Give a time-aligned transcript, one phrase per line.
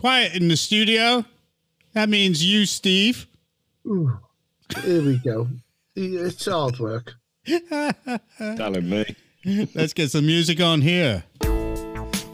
[0.00, 1.26] Quiet in the studio.
[1.92, 3.26] That means you, Steve.
[3.86, 4.18] Ooh,
[4.82, 5.46] here we go.
[5.94, 7.12] It's hard work.
[8.38, 9.14] Telling me.
[9.74, 11.24] Let's get some music on here.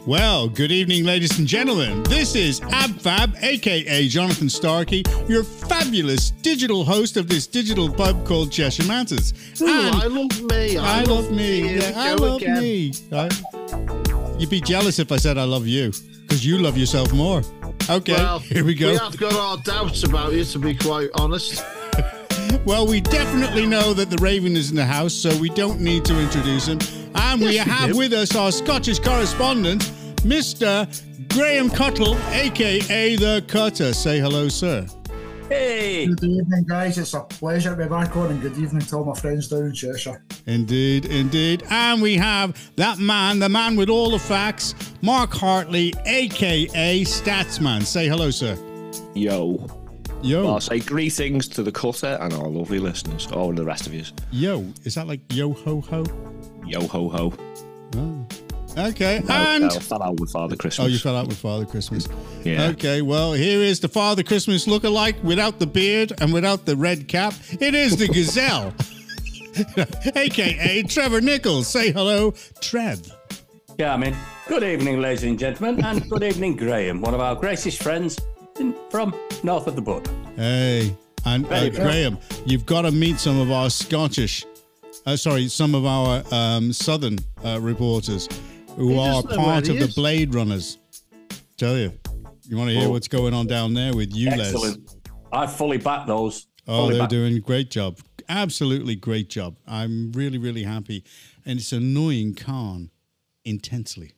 [0.05, 2.03] Well, good evening, ladies and gentlemen.
[2.03, 8.49] This is AbFab, aka Jonathan Starkey, your fabulous digital host of this digital pub called
[8.49, 9.33] Cheshire Matters.
[9.61, 10.77] Ooh, I love me.
[10.77, 11.67] I love me.
[11.67, 12.61] Here Yeah, I love again.
[12.61, 12.93] me.
[13.11, 14.39] Right?
[14.39, 17.41] You'd be jealous if I said I love you, because you love yourself more.
[17.89, 18.91] Okay, Well, here we go.
[18.91, 21.63] We have got our doubts about you, to be quite honest.
[22.65, 26.03] Well, we definitely know that the Raven is in the house, so we don't need
[26.05, 26.79] to introduce him.
[27.15, 27.97] And we Yes, we have do.
[27.97, 29.83] with us our Scottish correspondent,
[30.17, 30.85] Mr.
[31.33, 33.93] Graham Cuttle, aka the Cutter.
[33.93, 34.85] Say hello, sir.
[35.49, 36.07] Hey!
[36.07, 36.97] Good evening, guys.
[36.97, 39.63] It's a pleasure to be back on, and good evening to all my friends down
[39.63, 40.21] in Cheshire.
[40.45, 41.63] Indeed, indeed.
[41.69, 47.83] And we have that man, the man with all the facts, Mark Hartley, aka Statsman.
[47.83, 48.57] Say hello, sir.
[49.15, 49.65] Yo.
[50.21, 53.27] Yo, I'll say greetings to the cutter and our lovely listeners.
[53.31, 54.03] all the rest of you.
[54.31, 54.65] yo.
[54.83, 56.03] Is that like yo ho ho?
[56.65, 57.33] Yo ho ho.
[57.95, 58.27] Oh.
[58.77, 60.85] Okay, I, and I fell out with Father Christmas.
[60.85, 62.07] oh, you fell out with Father Christmas.
[62.43, 62.67] Yeah.
[62.67, 67.07] Okay, well, here is the Father Christmas look-alike without the beard and without the red
[67.07, 67.33] cap.
[67.59, 68.75] It is the Gazelle,
[70.15, 71.67] aka Trevor Nicholls.
[71.67, 73.01] Say hello, Trev.
[73.79, 74.15] Yeah, I mean,
[74.47, 78.19] good evening, ladies and gentlemen, and good evening, Graham, one of our greatest friends
[78.59, 80.11] in, from north of the border.
[80.35, 81.81] Hey, and uh, Very good.
[81.81, 84.45] Graham, you've got to meet some of our Scottish,
[85.07, 88.29] uh, sorry, some of our um, Southern uh, reporters
[88.77, 89.87] who are doesn't know where part of the.
[89.95, 90.77] Blade Runners.
[91.57, 91.91] Tell you,
[92.47, 92.91] you want to hear Oh.
[92.91, 94.77] what's going on down there with you, Les?
[95.31, 96.47] I fully back those.
[96.67, 97.09] Oh, Fully they're back.
[97.09, 97.97] doing a great job.
[98.29, 99.57] Absolutely great job.
[99.67, 101.03] I'm really, really happy.
[101.45, 102.91] And it's annoying Khan
[103.45, 104.11] intensely.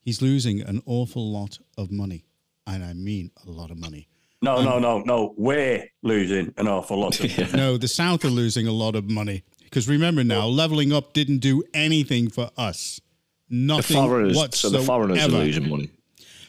[0.00, 2.24] He's losing an awful lot of money.
[2.66, 4.08] And I mean a lot of money.
[4.42, 5.34] No, no, um, no, no.
[5.36, 7.52] We're losing an awful lot of money.
[7.54, 9.44] No, the South are losing a lot of money.
[9.62, 13.00] Because remember now, leveling up didn't do anything for us.
[13.52, 14.78] The Nothing so whatsoever.
[14.78, 15.90] the foreigners are losing money.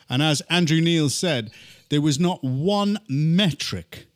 [0.09, 1.52] And as Andrew Neil said,
[1.90, 4.08] there was not one metric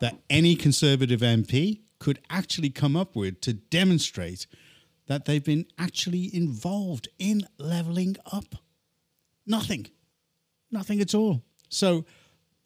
[0.00, 4.46] that any Conservative MP could actually come up with to demonstrate
[5.06, 8.54] that they've been actually involved in levelling up.
[9.46, 9.88] Nothing.
[10.70, 11.42] Nothing at all.
[11.68, 12.06] So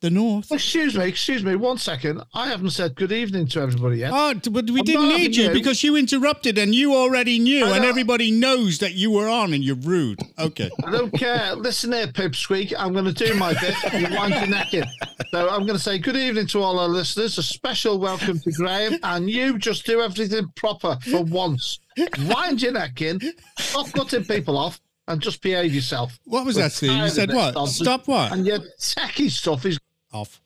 [0.01, 0.53] the North.
[0.53, 2.23] Excuse me, excuse me, one second.
[2.33, 4.13] I haven't said good evening to everybody yet.
[4.15, 7.85] Oh, but we I'm didn't need you because you interrupted and you already knew, and
[7.85, 10.21] everybody knows that you were on and you're rude.
[10.39, 10.71] Okay.
[10.85, 11.55] I don't care.
[11.57, 12.73] Listen here, Pipsqueak.
[12.79, 13.75] I'm going to do my bit.
[13.93, 14.85] You wind your neck in.
[15.31, 17.37] So I'm going to say good evening to all our listeners.
[17.39, 18.99] A special welcome to Graham.
[19.03, 21.81] And you just do everything proper for once.
[22.27, 23.21] Wind your neck in.
[23.59, 24.81] Stop cutting people off.
[25.09, 26.19] And just behave yourself.
[26.25, 26.93] What was We're that, Steve?
[26.93, 27.55] You said what?
[27.55, 27.79] nonsense.
[27.79, 28.31] Stop what?
[28.31, 29.79] And your techie stuff is
[30.13, 30.41] Off.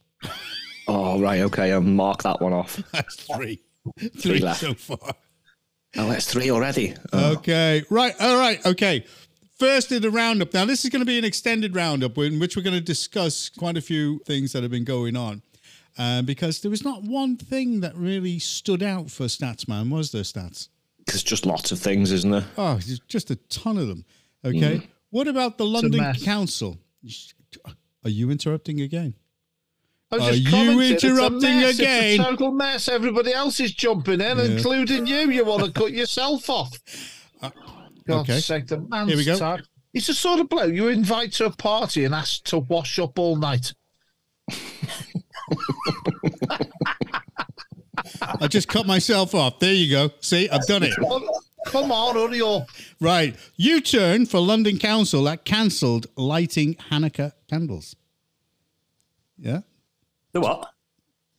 [0.88, 1.40] Oh, right.
[1.42, 1.72] Okay.
[1.72, 2.80] I'll mark that one off.
[2.92, 3.60] That's three.
[4.18, 4.60] Three left.
[4.60, 4.98] so far.
[5.96, 6.94] Oh, that's three already.
[7.12, 7.82] Oh, Okay.
[7.90, 8.14] Right.
[8.20, 8.64] All right.
[8.64, 9.04] Okay.
[9.58, 10.54] First in the roundup.
[10.54, 13.48] Now, this is going to be an extended roundup in which we're going to discuss
[13.50, 15.42] quite a few things that have been going on.
[15.98, 20.22] Uh, because there was not one thing that really stood out for Statsman, was there,
[20.22, 20.68] Stats?
[21.06, 22.46] There's just lots of things, isn't there?
[22.56, 24.04] Oh, there's just a ton of them.
[24.44, 24.88] Okay.
[25.10, 26.14] What about the London.
[26.24, 26.78] Council?
[28.04, 29.14] Are you interrupting again?
[30.12, 32.04] I was Are just you it's interrupting mess, again?
[32.04, 32.88] It's a total mess.
[32.88, 35.30] Everybody else is jumping in, including you.
[35.30, 36.70] You want to cut yourself off.
[37.40, 37.54] God's
[38.08, 38.40] Uh, okay.
[38.40, 39.38] sake, the man's Here we go.
[39.38, 39.66] tired.
[39.92, 43.18] He's the sort of bloke you invite to a party and ask to wash up
[43.18, 43.72] all night.
[48.40, 49.58] I just cut myself off.
[49.60, 50.10] There you go.
[50.20, 50.94] See, I've done it.
[50.96, 51.28] Come-
[51.66, 52.68] Come on, hurry up.
[53.00, 53.36] Right.
[53.56, 57.94] U turn for London Council that cancelled lighting Hanukkah candles.
[59.38, 59.60] Yeah.
[60.32, 60.70] The what?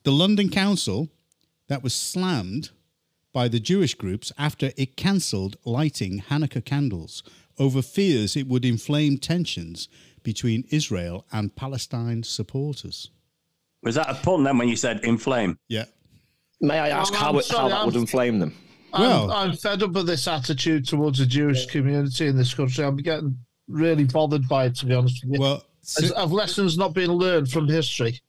[0.04, 1.10] The London Council
[1.68, 2.70] that was slammed
[3.32, 7.24] by the Jewish groups after it cancelled lighting Hanukkah candles
[7.58, 9.88] over fears it would inflame tensions
[10.24, 13.10] between Israel and Palestine supporters.
[13.82, 15.58] Was that a pun then when you said inflame?
[15.68, 15.86] Yeah.
[16.62, 18.56] May I ask Oh, how, I'm it, how that I'm- would inflame them?
[18.96, 22.86] I'm, I'm fed up with this attitude towards the Jewish community in this country.
[22.86, 23.36] I'm getting
[23.68, 25.40] really bothered by it, to be honest with you.
[25.42, 25.66] Well,
[25.98, 28.20] As- Have lessons not been learned from history?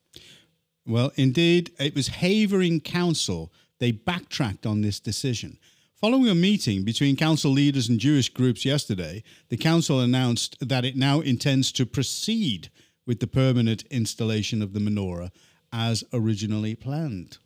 [0.85, 3.51] Well, indeed, it was Havering Council.
[3.79, 5.57] They backtracked on this decision.
[5.99, 10.95] Following a meeting between council leaders and Jewish groups yesterday, the council announced that it
[10.95, 12.69] now intends to proceed
[13.07, 15.31] with the permanent installation of the menorah
[15.71, 17.37] as originally planned.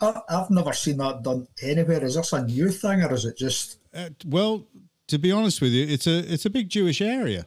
[0.00, 2.04] I've never seen that done anywhere.
[2.04, 4.66] Is this a new thing, or is it just Uh, well,
[5.08, 7.46] to be honest with you, it's a it's a big Jewish area.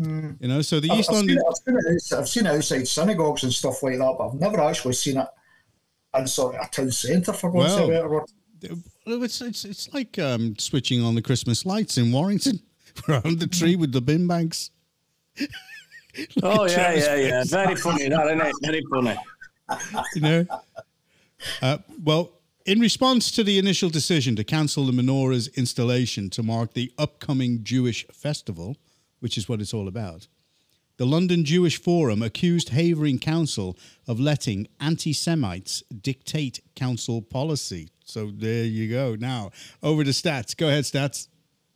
[0.00, 0.30] Hmm.
[0.40, 1.38] You know, so the I've, East I've seen London.
[1.38, 4.28] it, I've, seen it, outside- I've seen it outside synagogues and stuff like that, but
[4.28, 5.26] I've never actually seen it
[6.16, 8.24] in sort of a town centre for going Well, better word.
[9.06, 12.60] It's, it's, it's like um, switching on the Christmas lights in Warrington
[13.08, 14.70] around the tree with the bin bags.
[16.42, 17.44] Oh yeah, Travis yeah, yeah.
[17.46, 18.54] Very funny, that isn't it?
[18.62, 19.16] Very funny.
[20.16, 20.46] you know.
[21.62, 22.32] Uh, well,
[22.66, 27.62] in response to the initial decision to cancel the menorah's installation to mark the upcoming
[27.62, 28.76] Jewish festival,
[29.20, 30.26] which is what it's all about,
[30.96, 33.76] the London Jewish Forum accused Havering Council
[34.06, 37.88] of letting anti-Semites dictate council policy.
[38.04, 39.14] So there you go.
[39.14, 39.50] Now
[39.82, 40.54] over to stats.
[40.56, 41.28] Go ahead, stats.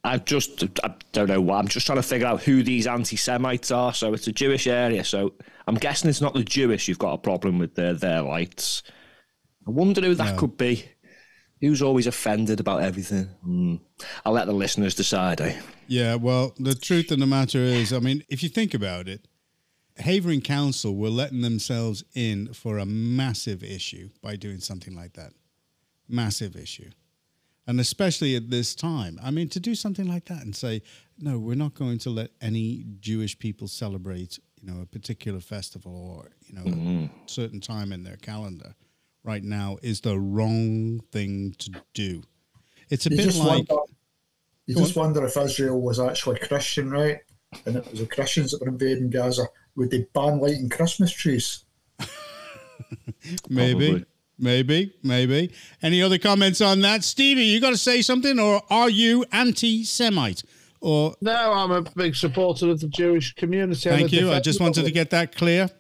[0.06, 1.58] I just, I don't know why.
[1.58, 3.94] I'm just trying to figure out who these anti Semites are.
[3.94, 5.02] So it's a Jewish area.
[5.04, 5.32] So
[5.66, 8.82] I'm guessing it's not the Jewish who've got a problem with their, their lights.
[9.66, 10.38] I wonder who that No.
[10.40, 10.84] could be.
[11.64, 13.24] Who's always offended about everything?
[13.42, 13.76] Hmm.
[14.24, 15.40] I'll let the listeners decide.
[15.40, 15.58] Eh?
[15.86, 19.26] Yeah, well, the truth of the matter is, I mean, if you think about it,
[19.96, 25.32] Havering Council were letting themselves in for a massive issue by doing something like that.
[26.08, 26.90] Massive issue.
[27.66, 29.18] And especially at this time.
[29.22, 30.82] I mean, to do something like that and say,
[31.18, 35.94] no, we're not going to let any Jewish people celebrate, you know, a particular festival
[35.94, 38.74] or, you know, a certain time in their calendar
[39.24, 42.22] right now is the wrong thing to do.
[42.90, 43.68] It's a You bit just like.
[43.70, 43.92] wonder,
[44.66, 47.18] you Go just wonder if Israel was actually Christian, right?
[47.66, 49.46] And it was the Christians that were invading Gaza.
[49.76, 51.64] Would they ban lighting Christmas trees?
[53.48, 54.04] Maybe, Probably.
[54.38, 55.52] maybe, maybe.
[55.82, 57.44] Any other comments on that, Stevie?
[57.44, 60.42] You got to say something, or are you anti-Semite?
[60.80, 63.88] Or No, I'm a big supporter of the Jewish community.
[63.88, 64.30] Thank you.
[64.32, 65.70] I just wanted to get that clear.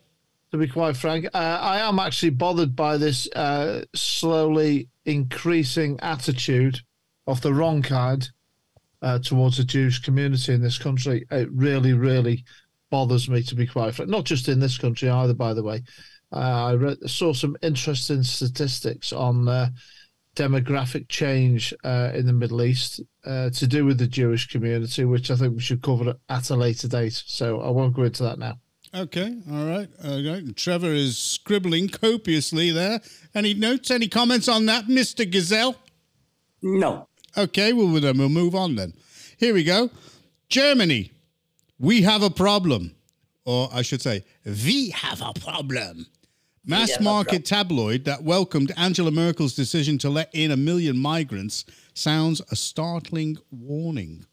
[0.54, 1.26] To be quite frank.
[1.34, 6.78] Uh, I am actually bothered by this uh, slowly increasing attitude
[7.26, 8.28] of the wrong kind
[9.02, 11.26] uh, towards the Jewish community in this country.
[11.32, 12.44] It really, really
[12.88, 14.08] bothers me, to be quite frank.
[14.08, 15.82] Not just in this country either, by the way.
[16.32, 19.70] Uh, I read, saw some interesting statistics on uh,
[20.36, 25.36] demographic change uh, in the Middle East to do with the Jewish community, which I
[25.36, 27.24] think we should cover at a later date.
[27.26, 28.54] So I won't go into that now.
[28.94, 29.88] Okay, all right.
[30.04, 30.52] Okay.
[30.52, 33.00] Trevor is scribbling copiously there.
[33.34, 33.90] Any notes?
[33.90, 35.74] Any comments on that, Mister Gazelle?
[36.62, 37.08] No.
[37.36, 38.92] Okay, well then we'll move on then.
[39.36, 39.90] Here we go.
[40.48, 41.10] Germany,
[41.80, 42.94] we have a problem,
[43.44, 46.06] or I should say, we have a problem.
[46.64, 51.64] Mass market tabloid that welcomed Angela Merkel's decision to let in a million migrants
[51.94, 54.24] sounds a startling warning.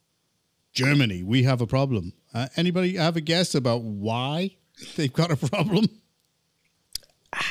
[0.73, 2.13] Germany, we have a problem.
[2.33, 4.55] Uh, anybody have a guess about why
[4.95, 5.85] they've got a problem?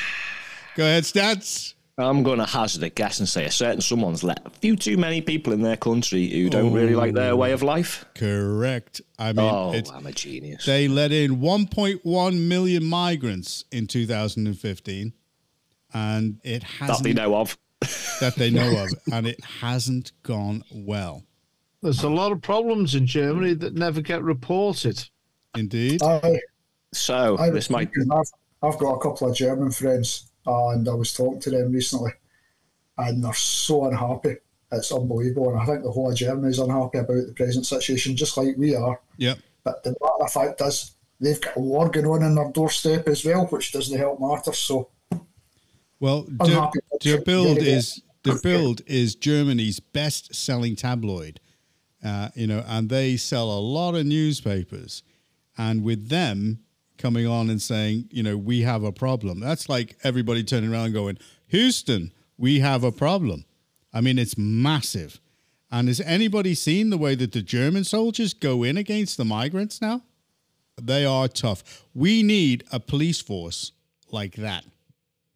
[0.76, 1.74] Go ahead, stats.
[1.98, 4.96] I'm going to hazard a guess and say a certain someone's let a few too
[4.96, 8.06] many people in their country who don't really like their way of life.
[8.14, 9.02] Correct.
[9.18, 10.64] I mean, Oh, I'm a genius.
[10.64, 15.12] They let in 1.1 million migrants in 2015,
[15.92, 17.58] and it hasn't that they know of.
[18.20, 21.24] that they know of, and it hasn't gone well.
[21.82, 25.08] There's a lot of problems in Germany that never get reported.
[25.56, 26.02] Indeed.
[26.02, 26.40] I,
[26.92, 27.90] so I this might.
[28.12, 28.30] I've,
[28.62, 32.12] I've got a couple of German friends, and I was talking to them recently,
[32.98, 34.36] and they're so unhappy.
[34.72, 38.14] It's unbelievable, and I think the whole of Germany is unhappy about the present situation,
[38.14, 39.00] just like we are.
[39.16, 39.38] Yep.
[39.64, 43.08] But the matter of fact is, they've got a war going on in their doorstep
[43.08, 44.58] as well, which doesn't help matters.
[44.58, 44.90] So
[45.98, 46.70] Well, I'm Der,
[47.00, 47.20] Der.
[47.22, 47.76] Bild Yeah, yeah.
[47.76, 51.40] is Der Bild is Germany's best-selling tabloid.
[52.02, 55.02] Uh, you know, and they sell a lot of newspapers,
[55.58, 56.60] and with them
[57.00, 59.40] coming on and saying, you know, we have a problem.
[59.40, 63.44] That's like everybody turning around and going, Houston, we have a problem.
[63.92, 65.20] I mean, it's massive.
[65.70, 69.80] And has anybody seen the way that the German soldiers go in against the migrants
[69.80, 70.02] now?
[70.80, 71.84] They are tough.
[71.94, 73.72] We need a police force
[74.10, 74.64] like that.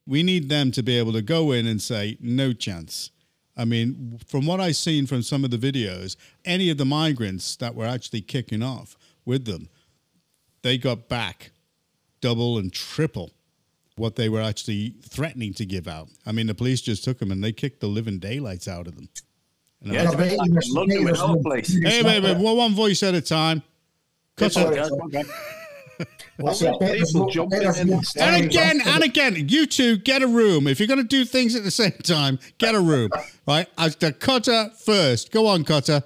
[0.06, 3.10] We need them to be able to go in and say, no chance.
[3.56, 7.54] I mean, from what I've seen from some of the videos, any of the migrants
[7.56, 9.68] that were actually kicking off with them,
[10.62, 11.52] they got back
[12.20, 13.30] double and triple
[13.96, 16.08] what they were actually threatening to give out.
[16.26, 18.96] I mean, the police just took them and they kicked the living daylights out of
[18.96, 19.08] them.
[19.82, 21.68] And I Yeah, I bet you there's- London with there's no no place.
[21.80, 23.62] Hey, wait, wait, one voice at a time.
[24.36, 24.78] Cut Sorry, it.
[24.78, 25.00] Yeah, sorry.
[25.02, 25.24] okay.
[26.46, 30.22] I said, I bet there's People jumping in and again, and again, you two get
[30.22, 30.66] a room.
[30.66, 33.10] If you're going to do things at the same time, get a room.
[33.46, 33.68] Right?
[33.76, 35.30] As the cutter first.
[35.30, 36.02] Go on, cutter.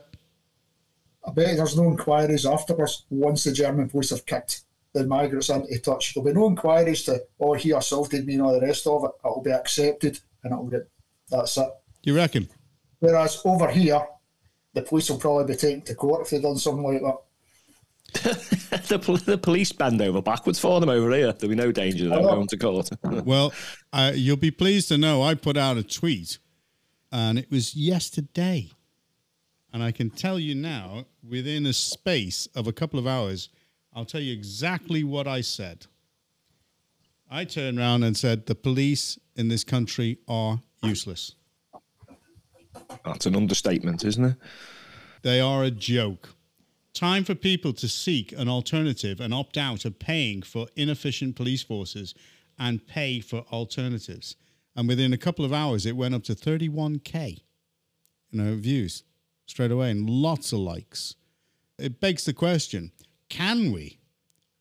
[1.25, 5.79] I bet there's no inquiries afterwards once the German police have kicked the migrants into
[5.79, 6.15] touch.
[6.15, 9.11] There'll be no inquiries to, oh, he assaulted me and all the rest of it.
[9.25, 10.89] It'll be accepted and it'll get,
[11.31, 11.69] that's it.
[12.03, 12.49] You reckon?
[12.99, 14.05] Whereas over here,
[14.75, 17.19] the police will probably be taken to court if they've done something like that.
[18.13, 21.33] The, pol- the police bend over backwards for them over here.
[21.33, 22.91] There'll be no danger of them going to court.
[23.25, 23.53] Well,
[23.93, 26.39] uh, you'll be pleased to know I put out a tweet,
[27.13, 28.71] and it was yesterday.
[29.73, 33.51] And I can tell you now, within a space of a couple of hours,
[33.95, 35.87] I'll tell you exactly what I said.
[37.31, 41.35] I turned around and said, The police in this country are useless.
[43.05, 44.37] That's an understatement, isn't it?
[45.23, 46.31] They are a joke.
[46.99, 51.63] Time for people to seek an alternative and opt out of paying for inefficient police
[51.63, 52.13] forces
[52.59, 54.35] and pay for alternatives.
[54.75, 57.43] And within a couple of hours, it went up to 31K,
[58.33, 59.05] you know, views
[59.47, 61.15] straight away and lots of likes.
[61.79, 62.91] It begs the question
[63.29, 64.01] can we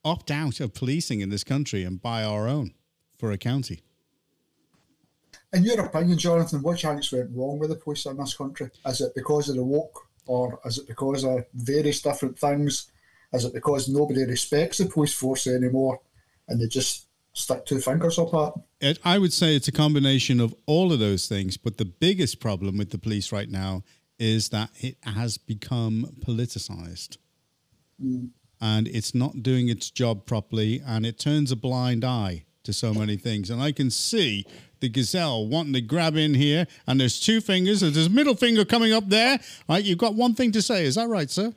[0.06, 2.76] opt out of policing in this country and buy our own
[3.18, 3.82] for a county?
[5.54, 8.70] In your opinion, Jonathan, what chance went wrong with the police in this country?
[8.86, 12.92] Is it because of the woke, or is it because of various different things?
[13.34, 16.00] Is it because nobody respects the police force anymore,
[16.48, 18.54] and they just stick two fingers up at?
[18.80, 22.40] It, I would say it's a combination of all of those things, but the biggest
[22.40, 23.84] problem with the police right now
[24.20, 27.18] is that it has become politicized.
[28.02, 28.28] Hmm.
[28.60, 32.94] And it's not doing its job properly, and it turns a blind eye to so
[32.94, 33.50] many things.
[33.50, 34.46] And I can see
[34.80, 38.36] the gazelle wanting to grab in here, and there's two fingers, and there's a middle
[38.36, 39.40] finger coming up there.
[39.70, 40.86] Right, you've got one thing to say.
[40.86, 41.54] Is that right, sir?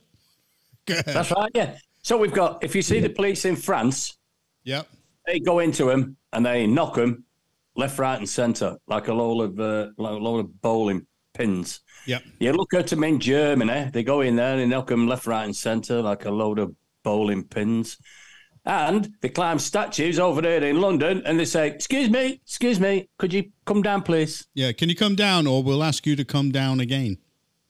[0.87, 1.77] That's right, yeah.
[2.03, 4.17] So we've got, if you see the police in France,
[4.65, 4.89] Yep.
[5.27, 7.25] they go into them and they knock them
[7.77, 11.81] left, right, and centre like a load of uh, like a load of bowling pins.
[12.07, 12.23] Yep.
[12.41, 15.27] You look at them in Germany, they go in there and they knock them left,
[15.27, 16.75] right, and centre like a load of
[17.05, 17.99] bowling pins.
[18.67, 23.09] And they climb statues over there in London and they say, Excuse me, excuse me,
[23.19, 24.47] could you come down, please?
[24.55, 24.73] Yeah.
[24.73, 27.17] Can you come down, or we'll ask you to come down again?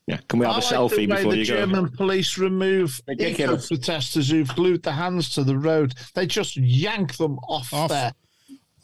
[0.08, 0.18] Yeah.
[0.28, 1.56] Can we have I a like selfie the way before the you go?
[1.56, 3.68] German police remove eco Ridiculous.
[3.68, 5.94] protesters who've glued their hands to the road.
[6.14, 7.90] They just yank them off, Off.
[7.90, 8.12] there.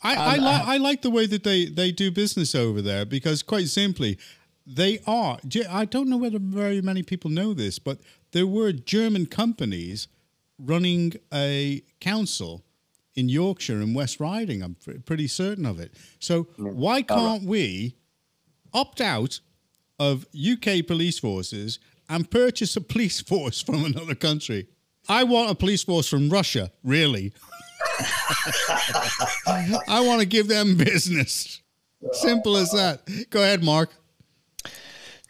[0.02, 3.04] I, I, li- uh, I like the way that they, they do business over there
[3.04, 4.18] because, quite simply,
[4.64, 5.38] they are.
[5.68, 7.98] I don't know whether very many people know this, but
[8.30, 10.06] there were German companies
[10.58, 12.64] running a council
[13.14, 14.62] in Yorkshire and West Riding.
[14.62, 15.94] I'm pr- pretty certain of it.
[16.18, 17.94] So, why can't we
[18.72, 19.40] opt out
[19.98, 24.68] of UK police forces and purchase a police force from another country?
[25.08, 27.32] I want a police force from Russia, really.
[29.46, 31.62] I want to give them business.
[32.12, 33.08] Simple as that.
[33.30, 33.90] Go ahead, Mark.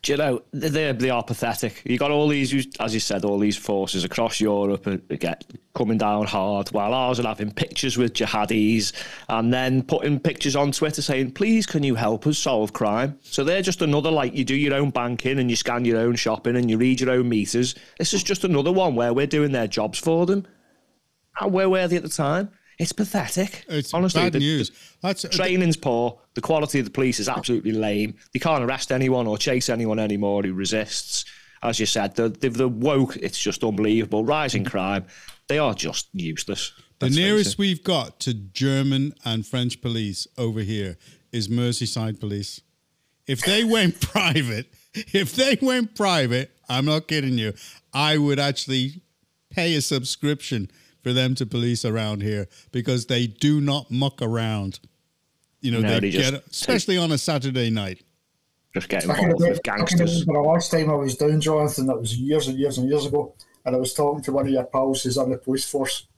[0.07, 1.83] Do you know they they are pathetic?
[1.85, 4.87] You got all these, as you said, all these forces across Europe
[5.19, 5.45] get
[5.75, 8.93] coming down hard, while ours are having pictures with jihadis
[9.29, 13.43] and then putting pictures on Twitter saying, "Please, can you help us solve crime?" So
[13.43, 16.55] they're just another like you do your own banking and you scan your own shopping
[16.55, 17.75] and you read your own meters.
[17.99, 20.47] This is just another one where we're doing their jobs for them.
[21.41, 22.51] And where were they at the time?
[22.79, 23.65] It's pathetic.
[23.69, 24.69] It's Honestly, bad the- news.
[24.71, 26.19] the That's training's poor.
[26.35, 28.17] The quality of the police is absolutely lame.
[28.33, 31.25] They can't arrest anyone or chase anyone anymore who resists.
[31.63, 33.17] As you said, the the, the woke.
[33.17, 34.25] It's just unbelievable.
[34.25, 35.07] Rising crime.
[35.49, 36.73] They are just useless.
[36.99, 40.99] the nearest we've got to German and French police over here
[41.33, 42.61] is Merseyside police.
[43.27, 47.55] If they went private, if they went private, I'm not kidding you,
[47.95, 49.03] I would actually
[49.51, 50.71] pay a subscription
[51.07, 54.81] for them to police around here because they do not muck around.
[55.61, 58.03] You know, No, they they just get, especially on a Saturday night.
[58.75, 60.23] just get involved remember, with I gangsters.
[60.27, 63.07] remember the last time I was down, Jonathan, that was years and years and years
[63.07, 66.09] ago, and I was talking to one of your pals who's on the police force,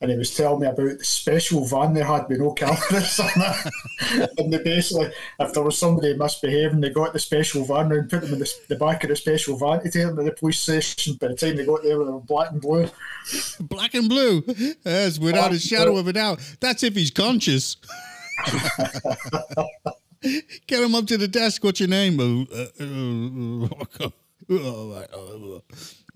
[0.00, 3.30] and he was telling me about the special van they had with no cameras on
[3.36, 4.30] it.
[4.38, 8.22] and they basically, if there was somebody misbehaving, they got the special van and put
[8.22, 10.58] them in the, the back of the special van to take them to the police
[10.58, 11.16] station.
[11.20, 12.90] By the time they got there, they were black and blue.
[13.60, 14.44] Black and blue,
[14.84, 16.40] yes, without a shadow of a doubt.
[16.60, 17.76] That's if he's conscious.
[20.66, 21.62] Get him up to the desk.
[21.64, 22.18] What's your name?
[22.18, 22.44] Uh,
[22.80, 23.68] uh,
[24.04, 24.08] uh,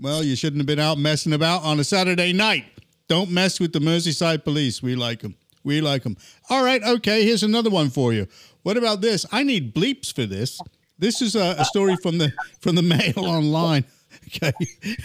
[0.01, 2.67] Well, you shouldn't have been out messing about on a Saturday night.
[3.09, 4.83] Don't mess with the Merseyside police.
[4.83, 5.35] We like them.
[5.65, 6.17] We like them.
[6.51, 7.25] All right, okay.
[7.25, 8.27] Here's another one for you.
[8.63, 9.25] What about this?
[9.33, 10.61] I need bleeps for this.
[10.99, 13.85] This is a, a story from the from the Mail Online.
[14.27, 14.53] Okay,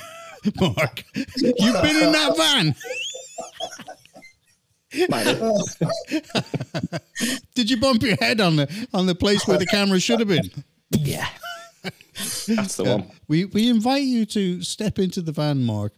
[0.60, 2.76] Mark, you've been in that van.
[7.56, 10.28] Did you bump your head on the on the place where the camera should have
[10.28, 10.50] been?
[10.92, 11.28] yeah,
[12.48, 13.12] that's the one.
[13.28, 15.94] We we invite you to step into the van, Mark.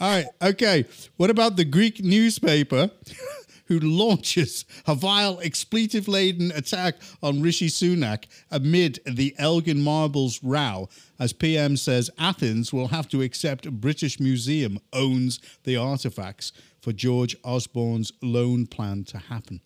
[0.00, 0.86] All right, okay.
[1.16, 2.90] What about the Greek newspaper
[3.66, 10.88] who launches a vile expletive laden attack on Rishi Sunak amid the Elgin Marbles row,
[11.18, 17.36] as PM says Athens will have to accept British Museum owns the artifacts for George
[17.44, 19.60] Osborne's loan plan to happen.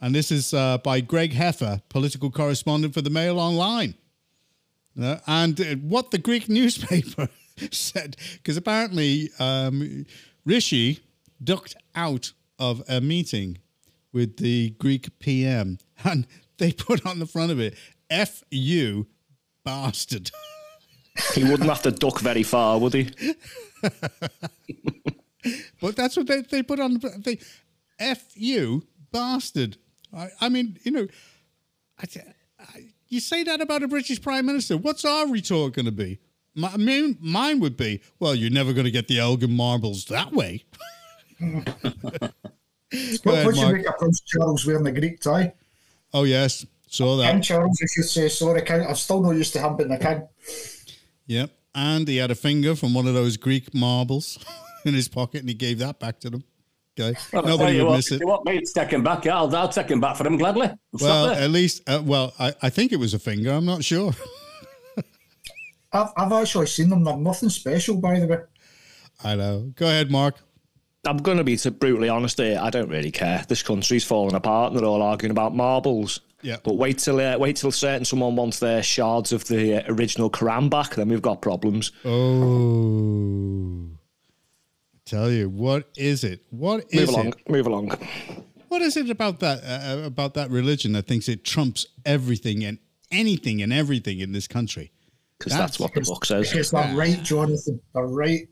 [0.00, 3.94] And this is uh, by Greg Heffer, political correspondent for the Mail Online.
[5.00, 7.28] Uh, and uh, what the Greek newspaper
[7.70, 10.06] said, because apparently um,
[10.44, 11.00] Rishi
[11.42, 13.58] ducked out of a meeting
[14.12, 16.26] with the Greek PM and
[16.58, 17.74] they put on the front of it,
[18.10, 19.06] F you,
[19.64, 20.30] bastard.
[21.34, 23.10] He wouldn't have to duck very far, would he?
[25.80, 27.38] But that's what they, they put on the they,
[27.98, 29.76] F you, bastard.
[30.16, 31.06] I, I mean, you know,
[31.98, 32.04] I,
[32.58, 34.76] I, you say that about a British Prime Minister.
[34.76, 36.18] What's our retort going to be?
[36.54, 40.32] My, mean, mine would be, well, you're never going to get the Elgin marbles that
[40.32, 40.64] way.
[41.40, 41.62] Go
[43.22, 45.52] What, ahead, what do you make of Prince Charles wearing the Greek tie?
[46.12, 46.66] Oh, yes.
[46.88, 47.42] Saw King that.
[47.44, 48.86] Charles, if you say sorry, King.
[48.86, 50.26] I'm still not used to him being the king.
[51.26, 51.50] Yep.
[51.74, 54.38] And he had a finger from one of those Greek marbles
[54.84, 56.44] in his pocket and he gave that back to them.
[56.98, 57.16] Okay.
[57.32, 58.20] Well, Nobody you would what, miss it.
[58.20, 59.26] You want me to take him back?
[59.26, 60.66] I'll, I'll take him back for him gladly.
[60.66, 63.52] Stop Well, at least, uh, well, I, I think it was a finger.
[63.52, 64.12] I'm not sure.
[65.92, 67.04] I've, I've actually seen them.
[67.04, 68.38] They're nothing special, by the way.
[69.24, 69.72] I know.
[69.74, 70.36] Go ahead, Mark.
[71.06, 72.58] I'm going to be brutally honest here.
[72.60, 73.44] I don't really care.
[73.48, 76.20] This country's falling apart, and they're all arguing about marbles.
[76.42, 76.56] Yeah.
[76.62, 80.30] But wait till uh, wait till certain someone wants their shards of the uh, original
[80.30, 81.90] Quran back, then we've got problems.
[82.04, 83.88] Oh.
[85.04, 86.42] Tell you, what is it?
[86.50, 87.28] What Move along.
[87.28, 87.48] it?
[87.48, 87.98] Move along.
[88.68, 92.78] What is it about that uh, about that religion that thinks it trumps everything and
[93.10, 94.92] anything and everything in this country?
[95.38, 96.52] Because that's, what the book says.
[96.52, 97.80] It's they're right, Jonathan.
[97.94, 98.48] They're right.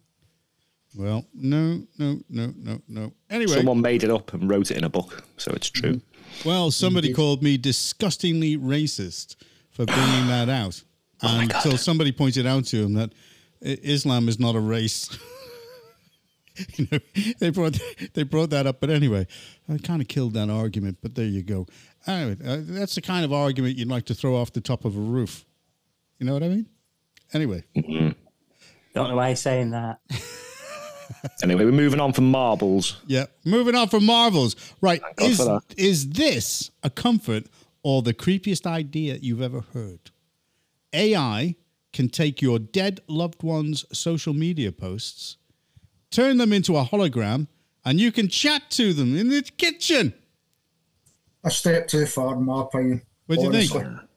[0.97, 3.13] Well, no, no, no, no, no.
[3.29, 6.01] Anyway, Someone made it up and wrote it in a book, so it's true.
[6.45, 9.37] well, somebody called me disgustingly racist
[9.71, 10.83] for bringing that out,
[11.21, 13.13] until somebody pointed out to him that
[13.61, 15.11] Islam is not a race.
[16.77, 16.99] you know,
[17.41, 17.79] they brought
[18.15, 19.27] they brought that up, but anyway,
[19.69, 20.99] I kind of killed that argument.
[21.03, 21.67] But there you go.
[22.07, 24.97] Anyway, uh, that's the kind of argument you'd like to throw off the top of
[24.97, 25.45] a roof.
[26.19, 26.67] You know what I mean?
[27.33, 28.11] Anyway, mm-hmm.
[28.95, 29.99] Don't know why he's saying that.
[31.43, 33.01] Anyway, we're moving on from marbles.
[33.07, 33.27] yeah.
[33.45, 35.01] Moving on from Marvels, right?
[35.17, 35.63] God Is for that.
[35.77, 37.47] is this a comfort
[37.85, 40.11] or the creepiest idea you've ever heard?
[40.93, 41.55] AI
[41.93, 45.37] can take your dead loved one's social media posts,
[46.11, 47.47] turn them into a hologram,
[47.85, 50.13] and you can chat to them in the kitchen.
[51.45, 53.03] A step too far, in my opinion.
[53.27, 53.75] What do you think?
[53.75, 54.09] honestly.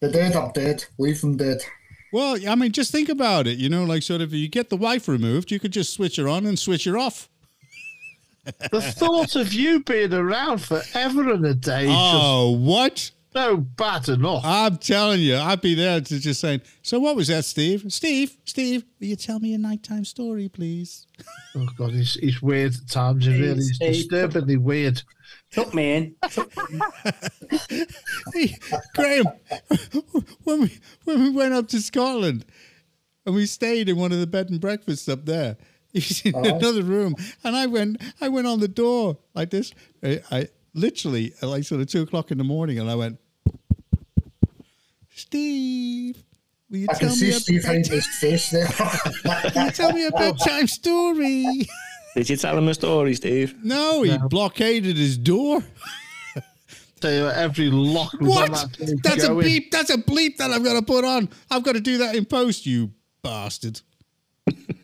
[0.00, 0.84] The dead are dead.
[0.98, 1.62] Leave them dead.
[2.12, 3.58] Well, I mean, just think about it.
[3.58, 6.28] You know, like sort of, you get the wife removed, you could just switch her
[6.28, 7.28] on and switch her off.
[8.70, 13.10] The thought of you being around forever and a day is Oh, what?
[13.34, 14.42] No so bad enough.
[14.44, 17.84] I'm telling you, I'd be there to just saying, so what was that, Steve?
[17.88, 21.06] Steve, Steve, will you tell me a nighttime story, please?
[21.54, 23.26] Oh God, he's, he's weird at times.
[23.26, 25.02] He really is disturbingly weird.
[25.50, 26.16] Took me in.
[28.32, 28.56] Hey,
[28.94, 29.26] Graham,
[30.44, 32.44] when we when we went up to Scotland
[33.26, 35.56] and we stayed in one of the bed and breakfasts up there,
[35.92, 36.54] he's in uh-huh.
[36.54, 39.72] another room, and I went I went on the door like this.
[40.02, 43.18] I, I literally at like sort of two o'clock in the morning, and I went,
[45.12, 46.22] Steve,
[46.70, 48.68] will you I can tell see me a Steve his face there.
[49.24, 51.66] will you tell me a bedtime story?
[52.16, 53.54] Did you tell him a story, Steve?
[53.62, 55.62] No, he blockaded his door.
[57.00, 58.50] Tell you every lock What?
[58.52, 59.46] that That's a going.
[59.46, 59.70] beep.
[59.70, 61.30] That's a bleep that I've got to put on.
[61.50, 62.90] I've got to do that in post, you
[63.22, 63.80] bastard.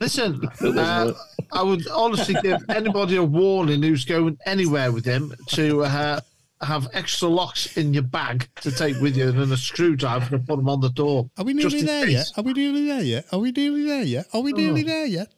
[0.01, 1.13] Listen, uh,
[1.53, 6.21] I would honestly give anybody a warning who's going anywhere with him to uh,
[6.63, 10.39] have extra locks in your bag to take with you and then a screwdriver to
[10.39, 11.29] put them on the door.
[11.37, 12.13] Are we nearly there case.
[12.15, 12.33] yet?
[12.39, 13.27] Are we nearly there yet?
[13.31, 14.27] Are we nearly there yet?
[14.33, 14.87] Are we nearly Oh.
[14.87, 15.33] there yet?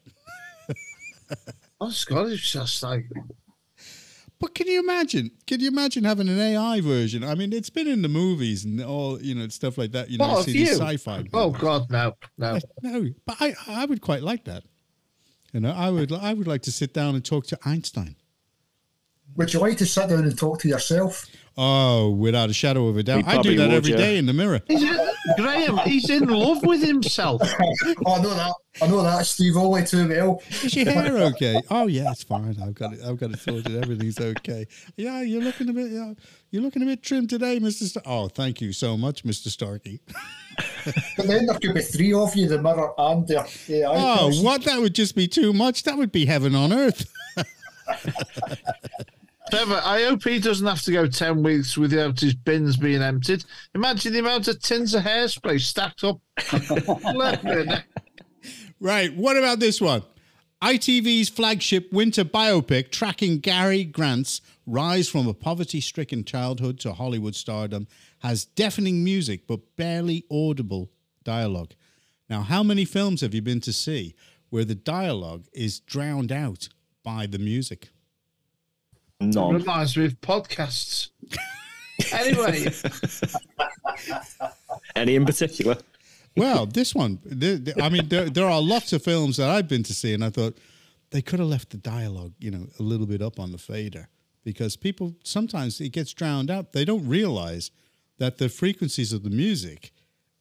[1.81, 3.07] Oh, Scott, it's just like
[4.41, 5.31] But can you imagine?
[5.47, 7.25] Can you imagine having an AI version?
[7.25, 10.11] I mean, it's been in the movies and all, you know, stuff like that.
[10.11, 10.77] You know, What you see these you?
[10.77, 11.25] sci-fi.
[11.33, 12.59] Oh God, no, no.
[12.83, 14.65] no, but I, I would quite like that.
[15.53, 18.17] You know, I would, I would like to sit down and talk to Einstein.
[19.37, 21.27] Would you like to sit down and talk to yourself?
[21.61, 24.21] Oh, without a shadow of a doubt, I do that would, every day yeah.
[24.21, 24.61] in the mirror.
[24.69, 24.89] He's
[25.37, 27.43] Graham, he's in love with himself.
[27.43, 27.75] oh,
[28.07, 28.53] I know that.
[28.81, 30.41] I know that, Steve, only too well.
[30.63, 31.61] Is your hair okay?
[31.69, 32.57] Oh yeah, it's fine.
[32.63, 33.01] I've got it.
[33.05, 33.75] I've got it sorted.
[33.75, 34.69] Everything's okay.
[34.97, 35.91] Yeah, you're looking a bit.
[35.91, 36.15] Yeah,
[36.53, 37.87] you're looking a bit trim today, Mister.
[37.87, 40.01] Star- oh, thank you so much, Mister Starkey.
[41.17, 44.45] But then there could be three of you, the mirror and the AI Oh, person.
[44.45, 44.63] what?
[44.63, 45.83] That would just be too much.
[45.83, 47.05] That would be heaven on earth.
[49.51, 53.45] Trevor, I hope he doesn't have to go 10 weeks without his bins being emptied.
[53.75, 56.21] Imagine the amount of tins of hairspray stacked up.
[58.81, 59.15] Right.
[59.17, 60.03] What about this one?
[60.63, 67.35] ITV's flagship winter biopic tracking Cary Grant's rise from a poverty stricken childhood to Hollywood
[67.35, 67.87] stardom
[68.21, 70.91] has deafening music but barely audible
[71.25, 71.75] dialogue.
[72.29, 74.15] Now, how many films have you been to see
[74.51, 76.69] where the dialogue is drowned out
[77.03, 77.89] by the music?
[79.21, 79.55] None.
[79.57, 81.11] Reminds me of podcasts.
[82.13, 82.69] anyway,
[84.97, 85.77] Any in particular?
[86.37, 89.67] Well, this one, the, the- I mean, there, there are lots of films that I've
[89.67, 90.57] been to see, and I thought
[91.11, 94.09] they could have left the dialogue, you know, a little bit up on the fader
[94.45, 96.73] because people sometimes it gets drowned out.
[96.73, 97.71] They don't realize
[98.19, 99.93] that the frequencies of the music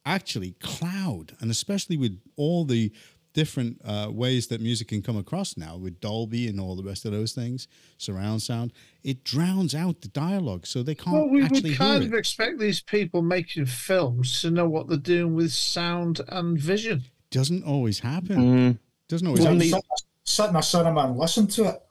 [0.06, 2.92] actually cloud, and especially with all the
[3.38, 7.06] different uh, ways that music can come across now with Dolby and all the rest
[7.06, 7.68] of those things,
[8.00, 8.74] surround sound,
[9.04, 12.08] it drowns out the dialogue, so they can't well, we actually would hear kind it.
[12.08, 17.04] of expect these people making films to know what they're doing with sound and vision.
[17.30, 18.38] Doesn't always happen.
[18.38, 19.60] Mm, Doesn't always Well, happen.
[19.60, 19.84] the- Sit,
[20.24, 21.82] sit in a cinema and listen to it.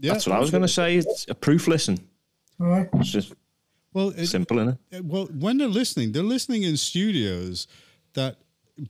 [0.00, 0.12] Yeah.
[0.14, 0.96] that's what I was going to say.
[0.96, 1.98] It's a proof listen.
[2.60, 2.88] Aye.
[2.94, 3.32] It's just
[3.92, 5.04] Well, it, simple, isn't it?
[5.04, 7.68] Well, when they're listening, they're listening in studios
[8.14, 8.38] that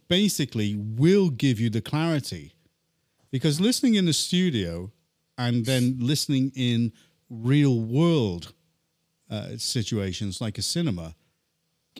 [0.08, 2.52] basically will give you the clarity.
[3.30, 4.90] Because listening in the studio
[5.38, 6.92] and then listening in
[7.28, 8.52] real world
[9.30, 11.14] uh, situations like a cinema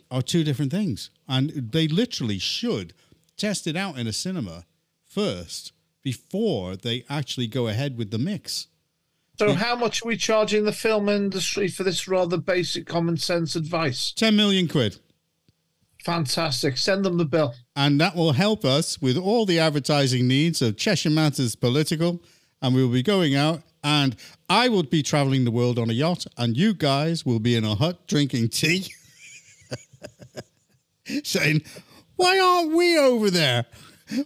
[0.09, 1.09] are two different things.
[1.27, 2.93] And they literally should
[3.37, 4.65] test it out in a cinema
[5.05, 5.71] first
[6.03, 8.67] before they actually go ahead with the mix.
[9.39, 13.55] So, how much are we charging the film industry for this rather basic common sense
[13.55, 14.11] advice?
[14.11, 14.99] 10 million quid.
[16.03, 16.77] Fantastic.
[16.77, 17.53] Send them the bill.
[17.75, 22.21] and that will help us with all the advertising needs of Cheshire Matters Political.
[22.63, 24.15] And we will be going out, and
[24.47, 27.63] I will be traveling the world on a yacht, and you guys will be in
[27.63, 28.85] a hut drinking tea,
[31.23, 31.63] saying,
[32.15, 33.65] "Why aren't we over there?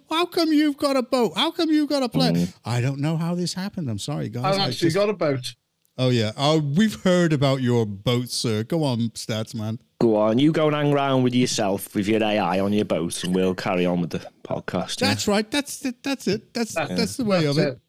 [0.09, 1.33] How come you've got a boat?
[1.35, 2.53] How come you've got a plane?" Mm.
[2.65, 3.89] I don't know how this happened.
[3.89, 4.43] I'm sorry, guys.
[4.43, 5.55] I've actually just- got a boat.
[5.97, 8.63] oh yeah, oh we've heard about your boat, sir.
[8.63, 9.79] Go on, stats man.
[9.99, 13.23] Go on, you go and hang around with yourself with your AI on your boat,
[13.23, 14.99] and we'll carry on with the podcast.
[15.01, 15.07] yeah?
[15.07, 15.49] That's right.
[15.49, 16.03] That's it.
[16.03, 16.53] That's it.
[16.53, 17.67] That's that's the way That's of it.
[17.69, 17.79] it.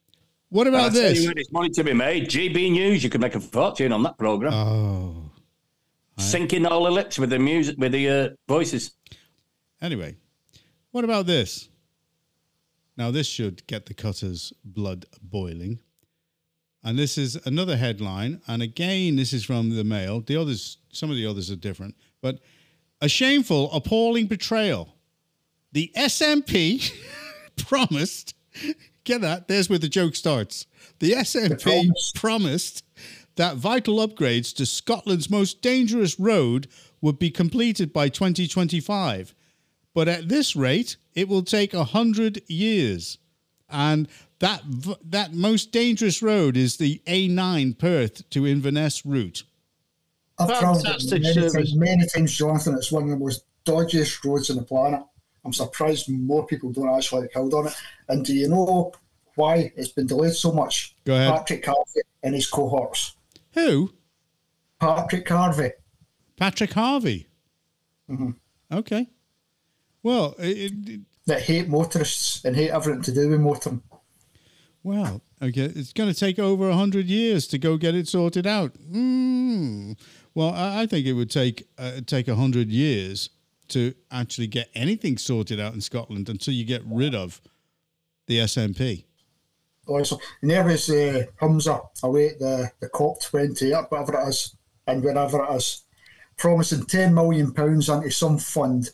[0.49, 1.21] What about I'll this?
[1.21, 2.29] you where there's money to be made.
[2.29, 4.55] GB News, you could make a fortune on that program.
[4.55, 5.31] Oh.
[6.19, 8.93] Syncing all the lips with the music, with the uh, voices.
[9.83, 10.17] Anyway,
[10.93, 11.69] what about this?
[12.97, 15.81] Now, this should get the cutter's blood boiling.
[16.87, 18.41] And this is another headline.
[18.47, 20.21] And again, this is from the Mail.
[20.21, 21.97] The others, some of the others are different.
[22.23, 22.39] But
[23.01, 24.95] a shameful, appalling betrayal.
[25.73, 26.93] The SNP
[27.57, 28.37] promised,
[29.03, 30.67] get that, there's where the joke starts.
[31.01, 32.13] The SNP promise.
[32.15, 32.85] promised
[33.35, 36.69] that vital upgrades to Scotland's most dangerous road
[37.01, 39.35] would be completed by 2025.
[39.93, 43.19] But at this rate, it will take 100 years.
[43.69, 44.07] And
[44.39, 44.63] that
[45.05, 49.45] that most dangerous road is the A9 Perth to Inverness route.
[50.39, 51.53] I've travelled it Fantastic many service.
[51.55, 52.75] times, many times, Jonathan.
[52.75, 55.03] It's one of the most dodgiest roads on the planet.
[55.45, 57.75] I'm surprised more people don't actually get killed on it.
[58.09, 58.93] And do you know
[59.37, 60.95] why it's been delayed so much?
[61.05, 61.33] Go ahead.
[61.33, 63.17] Patrick Harvie and his cohorts.
[63.55, 63.93] Who?
[64.81, 65.73] Patrick Harvie.
[66.37, 67.27] Patrick Harvie.
[68.11, 68.31] Mm-hmm.
[68.73, 69.09] Okay.
[70.03, 73.83] Well, it, it, that hate motorists and hate everything to do with motoring.
[74.87, 75.63] Well, okay.
[75.63, 78.73] It's going to take over 100 years to go get it sorted out.
[78.75, 79.99] Mm.
[80.33, 83.31] Well, I, I think it would take uh, take 100 years
[83.71, 87.41] to actually get anything sorted out in Scotland until you get rid of
[88.29, 89.03] the SNP.
[89.89, 94.55] Also, and there was uh, Humza away at the, the COP28, whatever it is,
[94.87, 95.83] and wherever it is,
[96.37, 98.91] promising £10 million into some fund.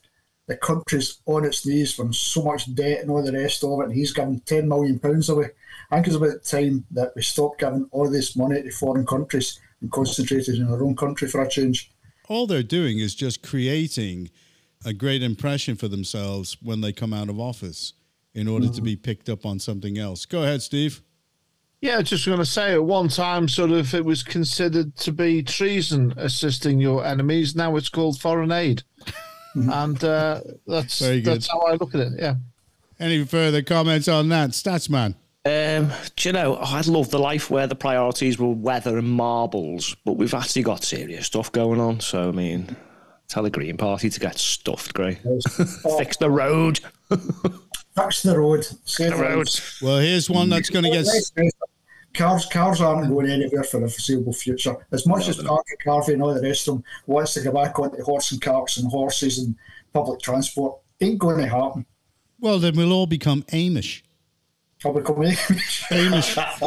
[0.46, 3.84] The country's on its knees from so much debt and all the rest of it,
[3.84, 5.50] and he's giving £10 million away.
[5.92, 9.60] I think it's about time that we stop giving all this money to foreign countries
[9.82, 11.92] and concentrated in our own country for a change.
[12.28, 14.30] all they're doing is just creating
[14.86, 17.92] a great impression for themselves when they come out of office
[18.34, 20.24] in order to be picked up on something else.
[20.24, 21.02] Go ahead, Steve.
[21.82, 25.42] Yeah, just going to say at one time, sort of, it was considered to be
[25.42, 27.54] treason assisting your enemies.
[27.54, 28.82] Now it's called foreign aid,
[29.54, 31.34] and uh, that's Very good.
[31.34, 32.12] that's how I look at it.
[32.18, 32.36] Yeah.
[32.98, 35.16] Any further comments on that, Statsman?
[35.44, 39.96] Um, do you know, I'd love the life where the priorities were weather and marbles,
[40.04, 41.98] but we've actually got serious stuff going on.
[41.98, 42.76] So, I mean,
[43.26, 45.14] tell the Green Party to get stuffed, Gray.
[45.98, 46.78] Fix the road.
[47.96, 48.66] Fix the road.
[48.84, 49.48] Save The road.
[49.82, 51.06] Well, here's one that's going to get.
[51.06, 54.76] Let's face it, cars cars aren't going anywhere for the foreseeable future.
[54.92, 57.78] As much as Patrick Harvie and all the rest of them wants to go back
[57.80, 59.56] onto horse and carts and horses and
[59.92, 61.84] public transport, ain't going to happen.
[62.38, 64.02] Well, then we'll all become Amish.
[64.84, 66.60] I'll become Amish.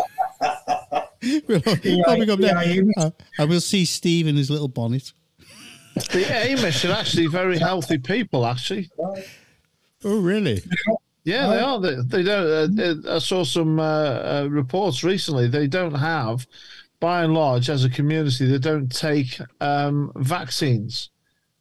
[1.47, 2.93] we'll all, Yeah, all become yeah, that.
[2.97, 5.12] Uh, and we'll see Steve in his little bonnet.
[5.95, 8.89] The Amish are actually very healthy people, actually.
[10.04, 10.62] Oh, really?
[11.23, 11.80] Yeah, they are.
[11.80, 12.80] They, they don't.
[12.80, 15.47] Uh, uh, I saw some uh, uh, reports recently.
[15.47, 16.45] They don't have,
[16.99, 21.10] by and large, as a community, they don't take um, vaccines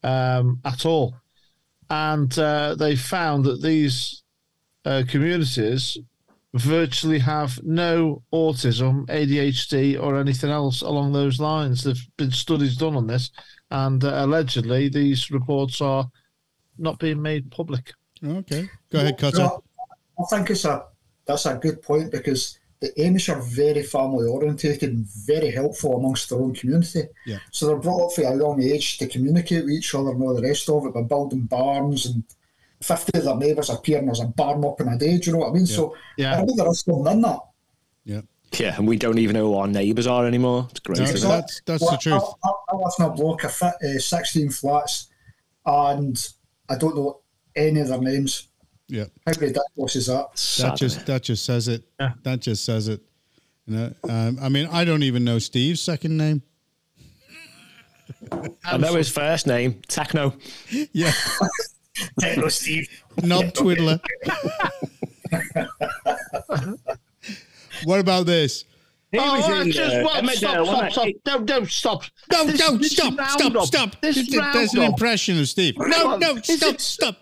[0.03, 1.15] um, at all,
[1.89, 4.23] and uh, they found that these
[4.85, 5.97] uh, communities
[6.55, 11.83] virtually have no autism, ADHD, or anything else along those lines.
[11.83, 13.31] There've been studies done on this,
[13.71, 16.09] and uh, allegedly these reports are
[16.79, 17.93] not being made public.
[18.25, 18.69] Okay.
[18.91, 19.39] Go ahead, Cutter.
[19.39, 19.65] No,
[20.19, 20.85] I think it's a
[21.27, 26.29] that's a good point because the Amish are very family orientated and very helpful amongst
[26.29, 27.05] their own community.
[27.27, 27.39] Yeah.
[27.51, 30.35] So they're brought up from a young age to communicate with each other and all
[30.35, 32.23] the rest of it by building barns and
[32.85, 35.19] fifty of their neighbours appearing as a barn up in a day.
[35.19, 35.67] Do you know what I mean?
[35.67, 36.35] So Yeah.
[36.35, 37.41] I think there is something in that.
[38.05, 38.21] Yeah.
[38.53, 40.69] Yeah, and we don't even know who our neighbours are anymore.
[40.71, 40.99] It's great.
[41.01, 42.23] No, isn't that's that's Well, the truth.
[42.45, 45.09] I, I, I live in a block of fi- uh, 16 flats
[45.67, 46.17] and
[46.69, 47.21] I don't know
[47.57, 48.49] any of their names.
[48.87, 49.07] Yeah.
[49.27, 50.27] How ridiculous is that?
[50.61, 51.83] That just that just says it.
[51.99, 52.13] Yeah.
[52.23, 53.01] That just says it.
[53.67, 56.43] You know, um, I mean, I don't even know Steve's second name.
[58.65, 60.35] I know his first name, Techno.
[60.93, 61.13] Yeah,
[62.21, 62.89] Techno Steve.
[63.23, 64.01] Knob Twiddler.
[67.85, 68.65] what about this?
[69.13, 71.05] He Oh, was I in, just, uh, well, Emmerdale, stop, stop, wasn't stop.
[71.07, 71.17] he?
[71.25, 72.03] Don't, don't, stop.
[72.33, 74.01] No, This- no, this stop, stop, roundup- stop.
[74.01, 75.75] This There's an impression of Steve.
[75.79, 77.17] No, on, no, is stop, it- stop.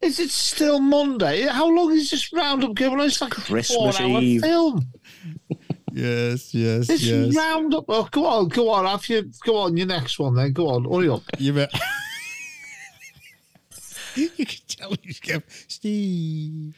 [0.00, 1.42] Is it still Monday?
[1.46, 3.06] How long is this roundup going on?
[3.06, 4.84] It's like a Christmas four-hour film.
[5.92, 7.36] Yes, yes, This yes.
[7.36, 7.84] roundup.
[7.88, 8.84] Oh, go on, go on.
[8.86, 10.52] Have you go on your next one then?
[10.52, 11.22] Go on, hurry up.
[11.38, 11.70] You bet.
[14.16, 16.74] You can tell he's going, Steve.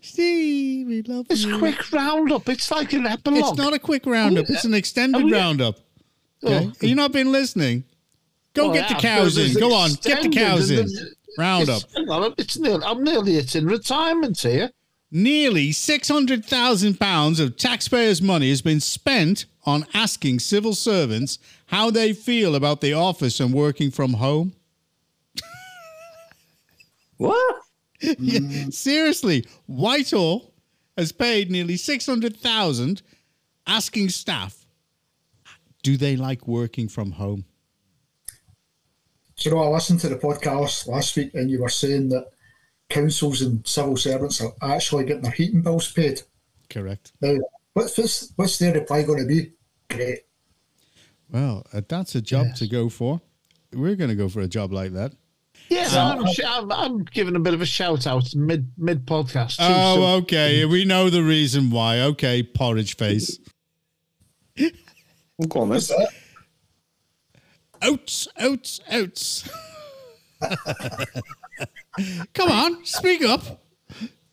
[0.00, 1.58] Steve, we love It's you.
[1.58, 2.48] quick roundup.
[2.48, 3.40] It's like an epilogue.
[3.40, 4.48] It's not a quick roundup.
[4.48, 5.36] It's an extended Oh, yeah.
[5.36, 5.76] roundup.
[6.44, 6.54] Oh.
[6.54, 6.66] Okay?
[6.82, 6.86] Oh.
[6.86, 7.84] You've not been listening.
[8.54, 9.54] Go Oh, get the cows in.
[9.58, 10.88] Go on, get the cows in.
[11.36, 11.82] Roundup.
[11.94, 14.70] It's, it's nearly, I'm nearly it's in retirement here.
[15.10, 21.38] Nearly six hundred thousand pounds of taxpayers' money has been spent on asking civil servants
[21.66, 24.52] how they feel about the office and working from home.
[27.18, 27.56] What?
[28.20, 30.54] Yeah, seriously, Whitehall
[30.96, 33.02] has paid nearly six hundred thousand
[33.68, 34.66] asking staff,
[35.82, 37.44] do they like working from home?
[39.36, 42.30] So, you know, I listened to the podcast last week and you were saying that
[42.88, 46.22] councils and civil servants are actually getting their heating bills paid.
[46.70, 47.12] Correct.
[47.20, 47.36] Now,
[47.74, 49.52] what's, what's, what's their reply going to be?
[49.88, 50.20] Great.
[51.30, 53.20] Well, uh, that's a job to go for.
[53.72, 55.12] We're going to go for a job like that.
[55.68, 59.56] Yes, I'm, I'm, I'm giving a bit of a shout out mid mid podcast.
[59.60, 60.64] Oh, okay.
[60.64, 62.00] We know the reason why.
[62.00, 63.38] Okay, porridge face.
[64.56, 64.64] Go
[65.60, 65.76] on, then.
[65.76, 66.08] What's that?
[67.82, 69.48] Oats, oats, oats.
[72.34, 73.62] Come on, speak up.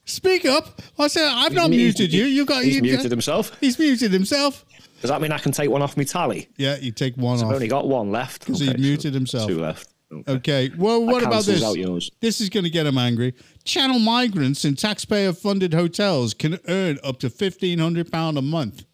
[0.05, 0.81] Speak up.
[0.99, 2.25] I said I've not He's- muted you.
[2.25, 3.51] You got He's you, muted himself.
[3.59, 4.63] He's muted himself.
[5.01, 6.47] Does that mean I can take one off my tally?
[6.57, 7.53] Yeah, you take one I've off.
[7.53, 8.45] only got one left.
[8.45, 9.47] 'Cause he Okay, muted so himself.
[9.49, 9.89] Two left.
[10.19, 10.31] Okay.
[10.67, 10.71] Okay.
[10.77, 12.09] Well, what about this?
[12.21, 13.33] This is going to get him angry.
[13.63, 18.85] Channel migrants in taxpayer-funded hotels can earn up to fifteen hundred pound a month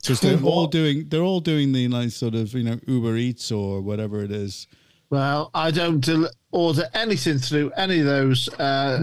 [0.00, 3.52] because they're all doing they're all doing the like sort of you know Uber Eats
[3.52, 4.66] or whatever it is.
[5.10, 9.02] Well, I don't del- order anything through any of those uh,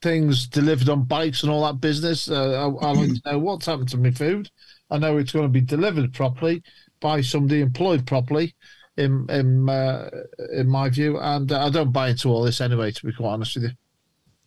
[0.00, 2.30] things delivered on bikes and all that business.
[2.30, 4.50] Uh, I, I like to know what's happened to my food.
[4.90, 6.62] I know it's going to be delivered properly
[7.00, 8.54] by somebody employed properly,
[8.96, 10.08] in in uh,
[10.52, 11.18] in my view.
[11.18, 12.90] And uh, I don't buy into all this anyway.
[12.92, 13.70] To be quite honest with you.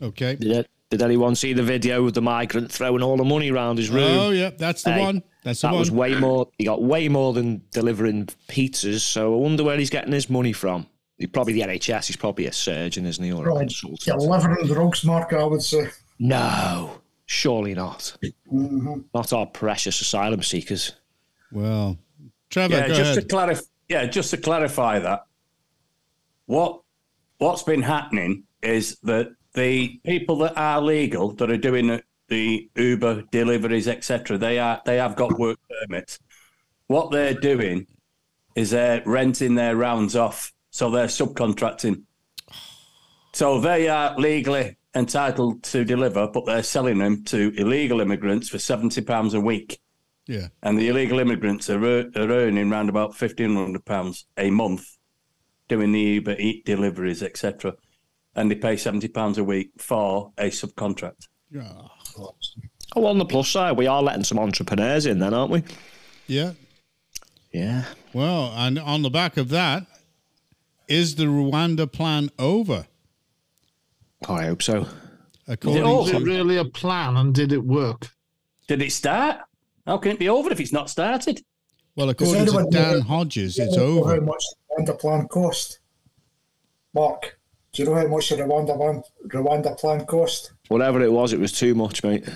[0.07, 0.35] Okay.
[0.35, 3.89] Did, did anyone see the video of the migrant throwing all the money around his
[3.89, 4.17] room?
[4.17, 5.23] Oh yeah, that's the Hey, one.
[5.43, 5.79] That's the that one.
[5.79, 6.47] was way more.
[6.57, 8.99] He got way more than delivering pizzas.
[9.01, 10.85] So I wonder where he's getting his money from.
[11.17, 12.05] He's probably the NHS.
[12.07, 13.59] He's probably a surgeon, isn't he, or a Right.
[13.67, 14.21] consultant?
[14.21, 15.87] You're drugs, Mark, I would say.
[16.19, 18.15] No, surely not.
[18.53, 18.99] Mm-hmm.
[19.15, 20.93] Not our precious asylum seekers.
[21.51, 21.97] well,
[22.51, 23.61] Trevor, Yeah, go just to clarify.
[23.89, 25.25] Yeah, just to clarify that.
[26.45, 26.81] What
[27.37, 33.23] what's been happening is that the people that are legal that are doing the Uber
[33.31, 36.19] deliveries, etc., they are they have got work permits.
[36.87, 37.87] What they're doing
[38.55, 42.03] is they're renting their rounds off, so they're subcontracting.
[43.33, 48.59] So they are legally entitled to deliver, but they're selling them to illegal immigrants for
[48.59, 49.79] seventy pounds a week,
[50.27, 50.47] Yeah.
[50.61, 54.97] and the illegal immigrants are, are earning around about fifteen hundred pounds a month,
[55.67, 57.75] doing the Uber Eat deliveries, etc.
[58.35, 61.27] And they pay seventy pounds a week for a subcontract.
[61.49, 61.71] Yeah.
[62.95, 65.63] Oh, on the plus side, we are letting some entrepreneurs in, then, aren't we?
[66.27, 66.53] Yeah.
[67.53, 67.85] Yeah.
[68.13, 69.85] Well, and on the back of that,
[70.87, 72.87] is the Rwanda plan over?
[74.27, 74.87] Oh, I hope so.
[75.47, 78.09] According Was to it really a plan and did it work?
[78.67, 79.39] Did it start?
[79.87, 81.41] How can it be over if it's not started?
[81.95, 84.21] well, Does according to Dan Hodges, it's know How over.
[84.21, 84.43] much
[84.77, 85.79] the Rwanda plan cost?
[86.93, 87.39] Mark,
[87.71, 90.51] do you know how much the Rwanda plan, Rwanda plan cost?
[90.67, 92.27] Whatever it was, it was too much, mate.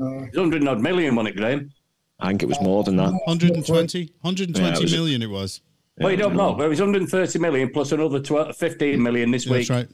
[0.00, 1.70] Uh, it's hundred odd million, wasn't it, Graham?
[2.18, 3.12] I think it was more than that.
[3.26, 5.60] 120, 120 Yeah, it was- million it was.
[5.98, 6.54] Well, you don't know.
[6.54, 9.68] But it was 130 million plus another 12, 15 million this week.
[9.68, 9.88] That's right.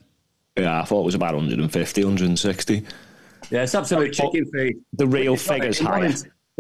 [0.57, 2.83] Yeah, I thought it was about 150, 160.
[3.51, 4.77] Yeah, it's absolute chicken feed.
[4.95, 6.13] The real They got it figure's in higher.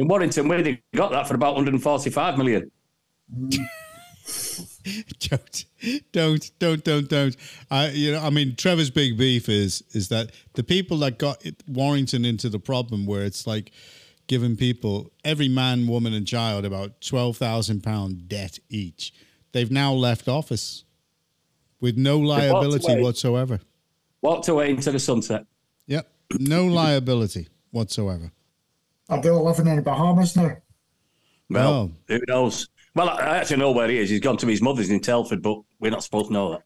[0.08, 2.70] Warrington- In Warrington, where they got that for about 145 million.
[5.20, 5.64] don't,
[6.12, 7.36] don't, don't, don't, don't.
[7.70, 11.44] I, you know, I mean, Trevor's big beef is is that the people that got
[11.44, 13.72] it, Warrington into the problem where it's like
[14.26, 19.12] giving people every man, woman, and child about twelve thousand pound debt each.
[19.52, 20.84] They've now left office
[21.80, 23.02] with no liability away.
[23.02, 23.60] whatsoever.
[24.22, 25.46] Walked away into the sunset.
[25.86, 28.32] Yep, no liability whatsoever.
[29.10, 30.56] Are they living in the Bahamas now?
[31.50, 31.90] Well, Oh.
[32.08, 32.68] who knows?
[32.94, 34.08] Well, I I actually know where he is.
[34.08, 36.62] He's gone to his mother's in Telford, but we're not supposed to know that.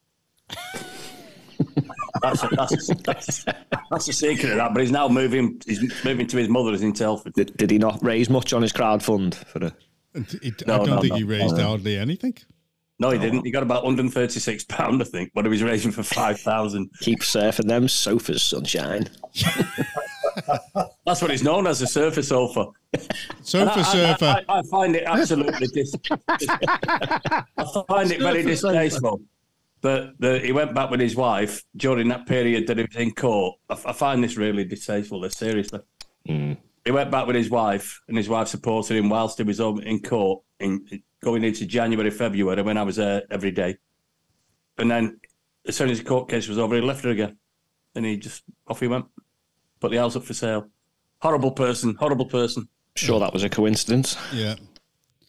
[2.21, 3.45] that's, a, that's, a, that's,
[3.89, 4.73] that's the secret of that.
[4.73, 5.59] But he's now moving.
[5.65, 7.33] He's moving to his mother's in Telford.
[7.33, 9.73] Did, did he not raise much on his crowd fund for the?
[10.13, 11.17] It- I don't no, think no.
[11.17, 12.37] he raised hardly anything.
[12.97, 13.43] No, he didn't.
[13.43, 15.31] He got about 136 pound, I think.
[15.33, 16.89] But he was raising for 5,000.
[17.01, 19.09] Keep surfing them sofas, sunshine.
[21.05, 22.67] That's what it's known as, a surfer sofa.
[23.41, 24.43] Sofa I- I- surfer.
[24.49, 29.21] I, I find it absolutely dis- I find it very distasteful
[29.81, 33.11] that, that he went back with his wife during that period that he was in
[33.13, 33.55] court.
[33.69, 35.21] I, I find this really distasteful.
[35.21, 35.79] This seriously.
[36.25, 36.53] Hmm.
[36.83, 40.01] He went back with his wife, and his wife supported him whilst he was in
[40.01, 40.85] court in
[41.23, 43.77] going into January, February when I was there every day.
[44.77, 45.19] And then,
[45.67, 47.37] as soon as the court case was over, he left her again,
[47.95, 49.05] and he just off he went.
[49.79, 50.69] Put the house up for sale.
[51.21, 51.95] Horrible person.
[51.95, 52.67] Horrible person.
[52.95, 54.17] Sure, that was a coincidence.
[54.33, 54.55] Yeah.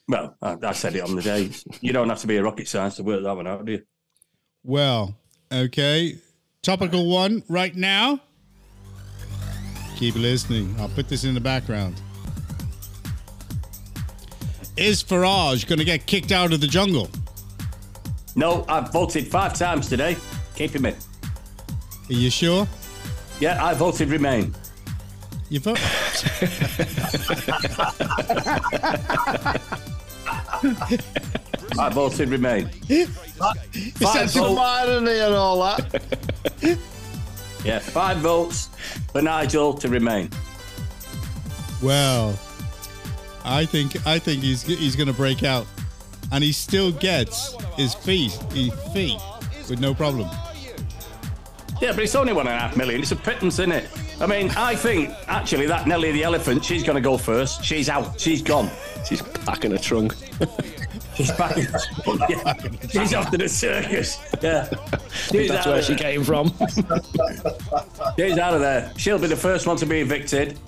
[0.08, 1.50] Well, I, I said it on the day.
[1.80, 3.82] You don't have to be a rocket scientist to work that one out, do you?
[4.62, 5.16] Well,
[5.52, 6.18] okay.
[6.62, 8.20] Topical one right now.
[9.96, 10.74] Keep listening.
[10.78, 12.00] I'll put this in the background.
[14.76, 17.08] Is Farage going to get kicked out of the jungle?
[18.34, 20.16] No, I've voted five times today.
[20.54, 20.94] Keep him in.
[20.94, 22.68] Are you sure?
[23.40, 24.54] Yeah, I voted Remain.
[25.48, 25.78] You vote?
[31.78, 32.70] I voted Remain.
[32.88, 33.56] Is that
[33.98, 36.78] Five so- Some irony and all that.
[37.64, 38.68] Yeah, five votes
[39.12, 40.30] for Nigel to Remain.
[41.82, 42.38] well,
[43.44, 45.66] I think I think he's he's going to break out,
[46.32, 49.18] and he still gets his fee his fee
[49.68, 50.28] with no problem.
[51.80, 53.00] Yeah, but it's only one and a half million.
[53.02, 53.88] It's a pittance, isn't it?
[54.20, 57.62] I mean, I think actually that Nelly the elephant, she's going to go first.
[57.64, 58.18] She's out.
[58.18, 58.70] She's gone.
[59.06, 60.14] She's packing a trunk.
[61.16, 61.56] She's back.
[62.28, 62.54] yeah.
[62.90, 64.18] She's off to the circus.
[64.42, 64.68] Yeah.
[65.30, 66.12] She's That's where she there.
[66.12, 66.48] came from.
[68.18, 68.92] She's out of there.
[68.98, 70.58] She'll be the first one to be evicted,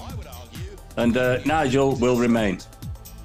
[0.97, 2.61] and uh, Nigel will remain.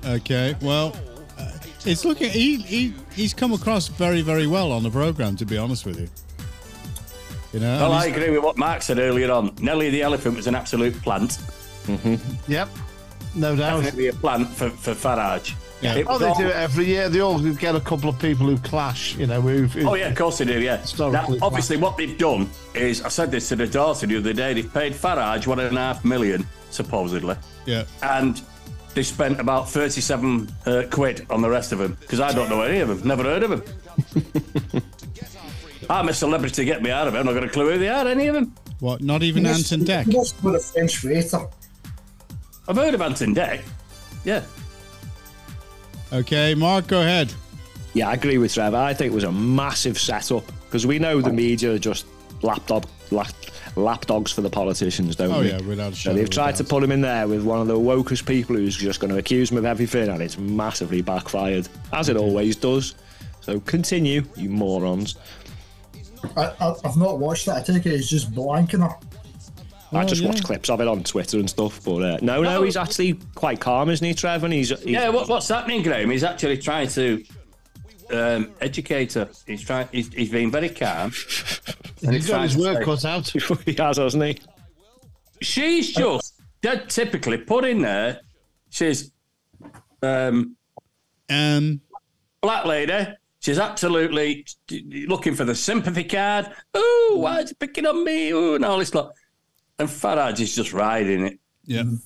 [0.05, 0.93] Okay, well,
[1.39, 1.49] uh,
[1.85, 5.37] it's looking he, he he's come across very very well on the program.
[5.37, 6.09] To be honest with you,
[7.53, 7.79] you know.
[7.79, 9.53] Well, I agree with what Mark said earlier on.
[9.61, 11.37] Nelly the elephant was an absolute plant.
[12.47, 12.69] Yep.
[13.35, 13.77] No doubt.
[13.83, 15.53] Definitely a plant for, for Farage.
[15.81, 16.03] Yeah.
[16.07, 17.09] Oh, they all- do it every year.
[17.09, 20.07] They all get a couple of people who clash, you know, who, who Oh yeah,
[20.07, 20.61] of course they do.
[20.61, 20.75] Yeah.
[20.75, 24.33] Now, Historically obviously, what they've done is, I said this to the daughter the other
[24.33, 24.53] day.
[24.53, 27.35] They've paid Farage one and a half million, supposedly,
[27.65, 28.41] yeah, and
[28.93, 32.61] they spent about thirty-seven uh, quid on the rest of them because I don't know
[32.61, 33.05] any of them.
[33.05, 34.83] Never heard of them.
[35.89, 36.65] I'm a celebrity.
[36.65, 37.19] Get me out of it.
[37.19, 38.07] I'm not got a clue who they are.
[38.07, 38.53] Any of them?
[38.79, 39.01] what?
[39.01, 40.07] Not even Anton Deck.
[40.07, 41.45] Most with a French waiter.
[42.67, 43.61] I've heard of Anton Deck.
[44.23, 44.43] Yeah.
[46.11, 47.33] Okay, Mark, go ahead.
[47.93, 48.77] Yeah, I agree with Trevor.
[48.77, 51.33] I think it was a massive setup because we know the oh.
[51.33, 52.05] media are just
[52.41, 53.33] lapdog lap,
[53.75, 55.49] lapdogs for the politicians, don't Oh, we?
[55.49, 56.15] yeah, without a shadow.
[56.15, 56.69] So they've tried to doubt.
[56.69, 59.51] put him in there with one of the wokest people who's just going to accuse
[59.51, 62.95] him of everything, and it's massively backfired, as it always does.
[63.41, 65.15] So continue, you morons.
[66.37, 67.51] I, I, I've not watched it.
[67.51, 68.95] I take it it's just blanking her.
[69.91, 70.29] I just yeah.
[70.29, 71.83] watch clips of it on Twitter and stuff.
[71.83, 74.45] But uh, no, no, he's actually quite calm, isn't he, Trevor?
[74.47, 76.09] And he's, he's Yeah, what, what's happening, Graham?
[76.09, 77.23] He's actually trying to
[78.11, 79.29] um, educate her.
[79.45, 79.87] He's trying.
[79.91, 81.11] He's, he's being very calm.
[82.05, 83.61] And He's got his trying to work say- cut out.
[83.65, 84.37] he has, hasn't he?
[85.41, 88.19] She's just dead typically put in there.
[88.69, 89.09] She's
[90.01, 90.57] um,
[91.29, 91.79] Um,
[92.41, 93.07] black lady.
[93.43, 94.45] She's absolutely
[95.05, 96.49] looking for the sympathy card.
[96.73, 97.19] Oh, mm.
[97.19, 98.31] why is he picking on me?
[98.31, 99.13] Oh, and all this lot.
[99.77, 101.39] And Farage is just riding it.
[101.65, 102.01] yeah, mm.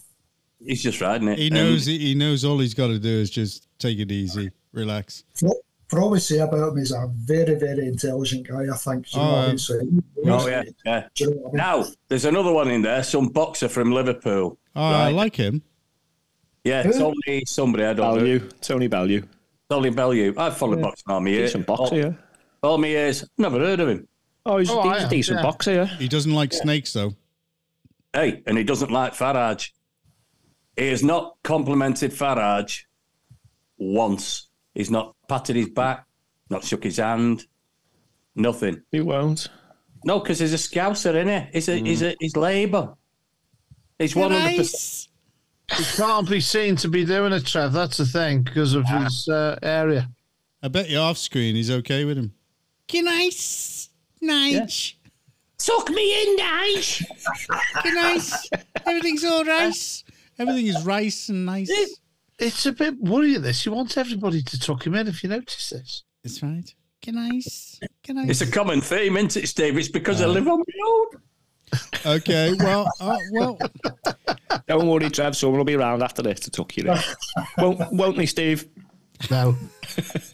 [0.66, 1.38] He's just riding it.
[1.38, 1.86] he And knows.
[1.86, 5.26] He knows all he's got to do is just take it easy, relax.
[5.42, 5.58] What,
[5.90, 9.08] for all we say about him, he's a very, very intelligent guy, I think.
[9.08, 9.58] Do you know what I Oh, mean?
[9.60, 9.80] So,
[10.26, 11.08] Oh yeah, yeah.
[11.18, 11.52] You know I mean?
[11.54, 13.04] Now there's another one in there.
[13.04, 14.58] Some boxer from Liverpool.
[14.76, 15.62] Oh, I like him.
[16.64, 18.40] Yeah, it's only somebody I don't know.
[18.60, 19.22] Tony Bellew.
[19.70, 20.34] Tony Bellew.
[20.38, 21.52] I've followed boxing all my years.
[21.52, 22.12] Decent boxer, all, yeah.
[22.64, 23.26] all my years.
[23.38, 24.08] Never heard of him.
[24.46, 25.44] Oh, he's, Oh, he's I a decent yeah.
[25.44, 25.86] boxer, yeah.
[25.86, 27.14] He doesn't like snakes though.
[28.14, 29.72] Hey, and he doesn't like Farage.
[30.78, 32.84] He has not complimented Farage
[33.78, 34.48] once.
[34.74, 36.06] He's not patted his back,
[36.50, 37.46] not shook his hand,
[38.36, 38.84] nothing.
[38.92, 39.50] He won't.
[40.06, 41.50] No, because he's a scouser, isn't he?
[41.54, 42.12] He's a, he's mm.
[42.12, 42.94] a, he's Labour.
[44.00, 45.07] He's one hundred percent.
[45.76, 47.74] He can't be seen to be doing it, Trev.
[47.74, 50.10] That's the thing because of his uh, area.
[50.64, 52.34] I bet you off screen he's okay with him.
[52.88, 53.90] Can I, s-
[54.24, 54.96] Nige?
[55.60, 57.00] Suck me in, Dash.
[57.84, 58.14] Can I?
[58.16, 58.50] s-
[58.86, 60.04] Everything's all rice.
[60.40, 61.70] Everything is rice and nice.
[62.40, 63.42] It's a bit worrying.
[63.42, 65.08] This he wants everybody to tuck him in.
[65.08, 66.74] If you notice this, That's right.
[67.02, 67.30] Can I?
[67.38, 68.24] s- Can I?
[68.28, 69.78] It's a s- common theme, isn't it, Steve?
[69.78, 71.22] It's because I live on my own.
[72.06, 72.54] Okay.
[72.60, 72.90] Well.
[73.00, 73.58] Uh, well.
[74.68, 75.36] Don't worry, Trev.
[75.36, 76.98] Someone will be around after this to tuck you in.
[77.58, 78.68] won't, won't they, Steve?
[79.30, 79.56] no.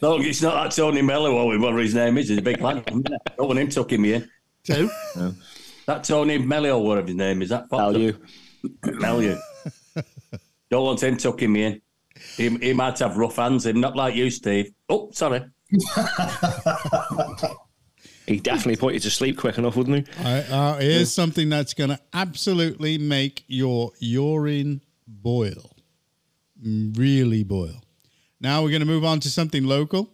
[0.02, 2.28] No, it's not that Tony Mello or whatever his name is.
[2.28, 2.84] He's a big man.
[2.86, 3.08] isn't?
[3.36, 4.28] Don't want him tucking me in.
[4.64, 4.90] Two.
[5.86, 7.48] That Tony Mello or whatever his name is.
[7.48, 8.16] That Bellew.
[8.84, 9.38] Mello.
[10.70, 11.80] Don't want him tucking me in.
[12.36, 13.66] He, he might have rough hands.
[13.66, 14.72] Him not like you, Steve.
[14.88, 15.44] Oh, sorry.
[18.26, 20.24] He definitely put you to sleep quick enough, wouldn't he?
[20.24, 25.76] I, uh, here's something that's going to absolutely make your urine boil.
[26.62, 27.82] Really boil.
[28.40, 30.10] Now we're going to move on to something local.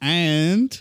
[0.00, 0.80] And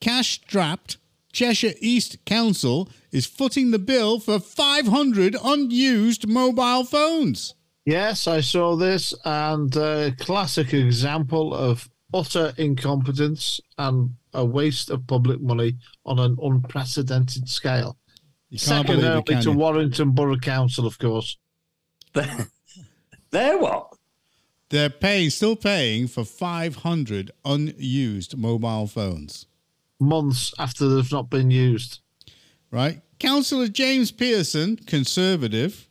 [0.00, 0.96] cash strapped
[1.32, 7.54] Cheshire East Council is footing the bill for 500 unused mobile phones.
[7.84, 15.06] Yes, I saw this, and a classic example of utter incompetence and a waste of
[15.06, 17.96] public money on an unprecedented scale.
[18.50, 19.56] You can't Second believe it, only can to you?
[19.56, 21.36] Warrington Borough Council, of course.
[23.30, 23.94] There what?
[24.68, 29.46] They're paying, still paying for 500 unused mobile phones.
[29.98, 32.00] Months after they've not been used.
[32.70, 33.00] right?
[33.18, 35.88] Councillor James Pearson, Conservative,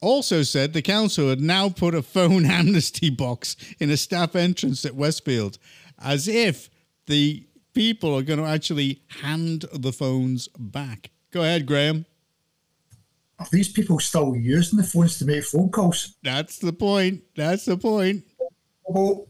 [0.00, 4.84] also said the council had now put a phone amnesty box in a staff entrance
[4.84, 5.58] at Westfield,
[6.02, 6.70] as if
[7.06, 7.44] the
[7.74, 11.10] people are going to actually hand the phones back.
[11.30, 12.06] Go ahead, Graham.
[13.38, 16.16] Are these people still using the phones to make phone calls?
[16.22, 17.22] That's the point.
[17.36, 18.24] That's the point.
[18.92, 19.28] Oh,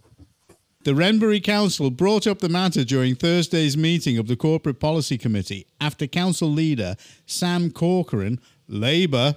[0.84, 5.66] The Wrenbury Council brought up the matter during Thursday's meeting of the Corporate Policy Committee
[5.80, 6.96] after Council leader
[7.26, 9.36] Sam Corcoran, Labour,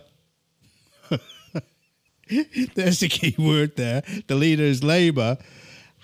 [2.75, 5.37] there's the key word there, the leader is Labour,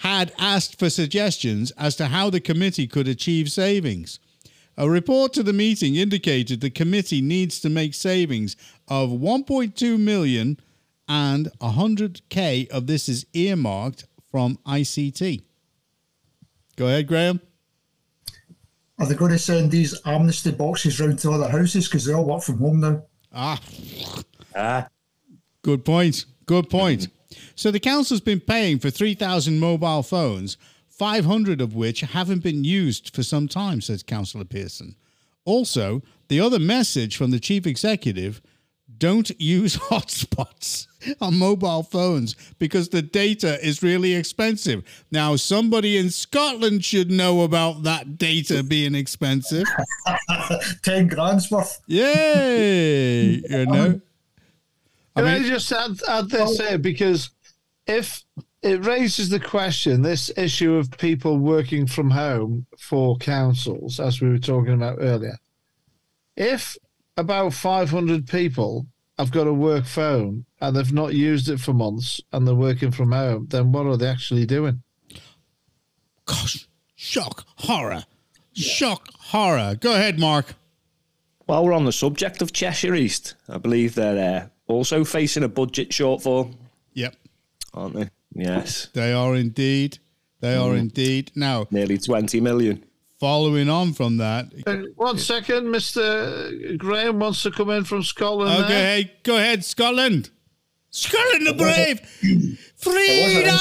[0.02, 4.20] had asked for suggestions as to how the committee could achieve savings.
[4.78, 8.56] A report to the meeting indicated the committee needs to make savings
[8.88, 10.60] of 1.2 million
[11.10, 15.42] and 100k of this is earmarked from ICT.
[16.76, 17.40] Go ahead, Graham.
[19.00, 22.26] are they going to send these amnesty boxes round to other houses because they all
[22.26, 23.04] work from home now?
[23.34, 23.60] Ah,
[24.56, 24.88] Ah,
[25.68, 26.26] good point.
[26.46, 27.08] Good point.
[27.56, 30.58] So the council's been paying for 3,000 mobile phones,
[30.88, 34.96] 500 of which haven't been used for some time, says Councillor Pearson.
[35.44, 38.42] Also, the other message from the chief executive
[38.98, 40.88] don't use hotspots
[41.20, 44.84] on mobile phones because the data is really expensive.
[45.12, 49.66] Now, somebody in Scotland should know about that data being expensive.
[50.82, 51.82] Ten grand's worth.
[51.88, 53.42] Yay!
[53.50, 54.02] You know?
[55.18, 56.78] I Can I, just add, add this here?
[56.78, 57.32] Because
[57.88, 58.24] if
[58.62, 64.30] it raises the question, this issue of people working from home for councils, as we
[64.30, 65.38] were talking about earlier,
[66.36, 66.78] if
[67.18, 68.86] about 500 people
[69.18, 72.92] have got a work phone and they've not used it for months and they're working
[72.92, 74.84] from home, then what are they actually doing?
[76.26, 78.04] Gosh, shock, horror,
[78.54, 79.76] shock, horror.
[79.80, 80.54] Go ahead, Mark.
[81.46, 85.48] While we're on the subject of Cheshire East, I believe they're uh, also facing a
[85.50, 86.54] budget shortfall,
[86.94, 87.16] Yep,
[87.74, 88.10] aren't they?
[88.36, 90.00] Yes, they are indeed.
[90.40, 90.80] They are Mm.
[90.80, 91.32] indeed.
[91.36, 92.84] Now, nearly 20 million.
[93.20, 96.78] following on from that, Uh, one second, Mr.
[96.78, 98.64] Graham wants to come in from Scotland.
[98.66, 100.30] okay, hey, go ahead, Scotland.
[100.92, 102.00] Scotland the brave,
[102.76, 103.58] freedom.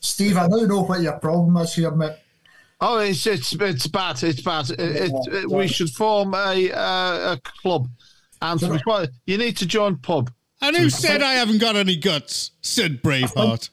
[0.00, 2.12] Steve, I don't know what your problem is here, mate.
[2.80, 4.22] Oh, it's it's it's bad.
[4.22, 4.70] It's bad.
[4.70, 7.88] It, it, it- we should form a uh, a club,
[8.42, 10.30] and to be quite, you need to join pub.
[10.60, 12.50] And who said I haven't got any guts?
[12.62, 13.70] Said Braveheart.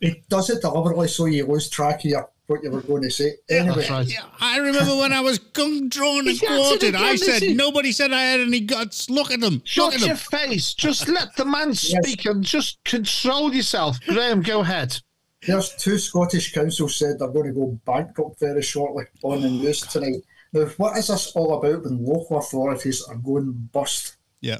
[0.00, 3.10] It does it deliberately so you lose track of your, what you were going to
[3.10, 3.32] say.
[3.50, 4.06] Anyway, That's right.
[4.06, 6.94] Yeah, I remember when I was gung drawn and He's at it quartered.
[6.94, 7.54] I said is he?
[7.54, 9.10] nobody said I had any guts.
[9.10, 9.54] Look at them.
[9.54, 10.16] Look Shut at your them.
[10.16, 10.72] face.
[10.72, 14.00] Just let the man speak and just control yourself.
[14.06, 14.98] Graham, go ahead.
[15.46, 19.80] there's two Scottish councils said they're going to go bankrupt very shortly on the news
[19.82, 20.22] tonight.
[20.54, 24.16] Now, what is this all about when local authorities are going bust?
[24.40, 24.58] Yeah,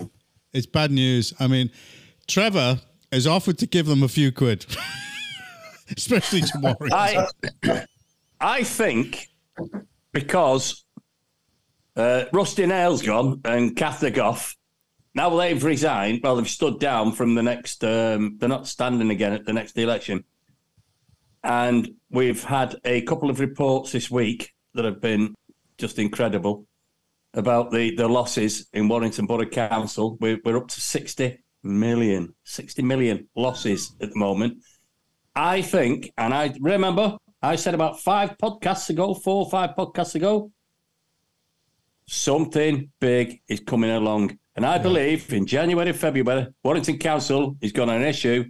[0.53, 1.33] it's bad news.
[1.39, 1.71] I mean,
[2.27, 2.81] Trevor
[3.13, 4.67] has offered to give them a few quid,
[5.97, 6.89] especially tomorrow.
[6.91, 7.29] I,
[8.41, 9.29] I think
[10.11, 10.85] because
[11.95, 14.57] uh, Rusty Nail's gone and Cather Goff,
[15.15, 19.33] now they've resigned, well, they've stood down from the next, um, they're not standing again
[19.33, 20.25] at the next election.
[21.45, 25.37] And we've had a couple of reports this week that have been
[25.79, 26.66] just incredible
[27.35, 30.16] about the, the losses in Warrington Borough Council.
[30.20, 34.62] We're, we're up to 60 million, 60 million losses at the moment.
[35.35, 40.14] I think, and I remember I said about five podcasts ago, four or five podcasts
[40.14, 40.53] ago,
[42.07, 44.39] something big is coming along.
[44.57, 48.45] And I believe in January, February, Warrington Council is going to issue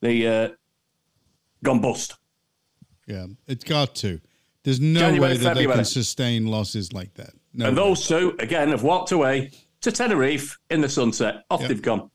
[0.00, 0.48] the uh,
[1.62, 2.16] gone bust.
[3.06, 4.20] Yeah, it's got to.
[4.64, 7.30] There's no January, way that they can sustain losses like that.
[7.54, 7.66] No.
[7.66, 7.82] and way.
[7.82, 9.50] those two, again, have walked away
[9.80, 11.42] to Tenerife in the sunset.
[11.50, 11.68] Off Yep.
[11.68, 12.10] they've gone.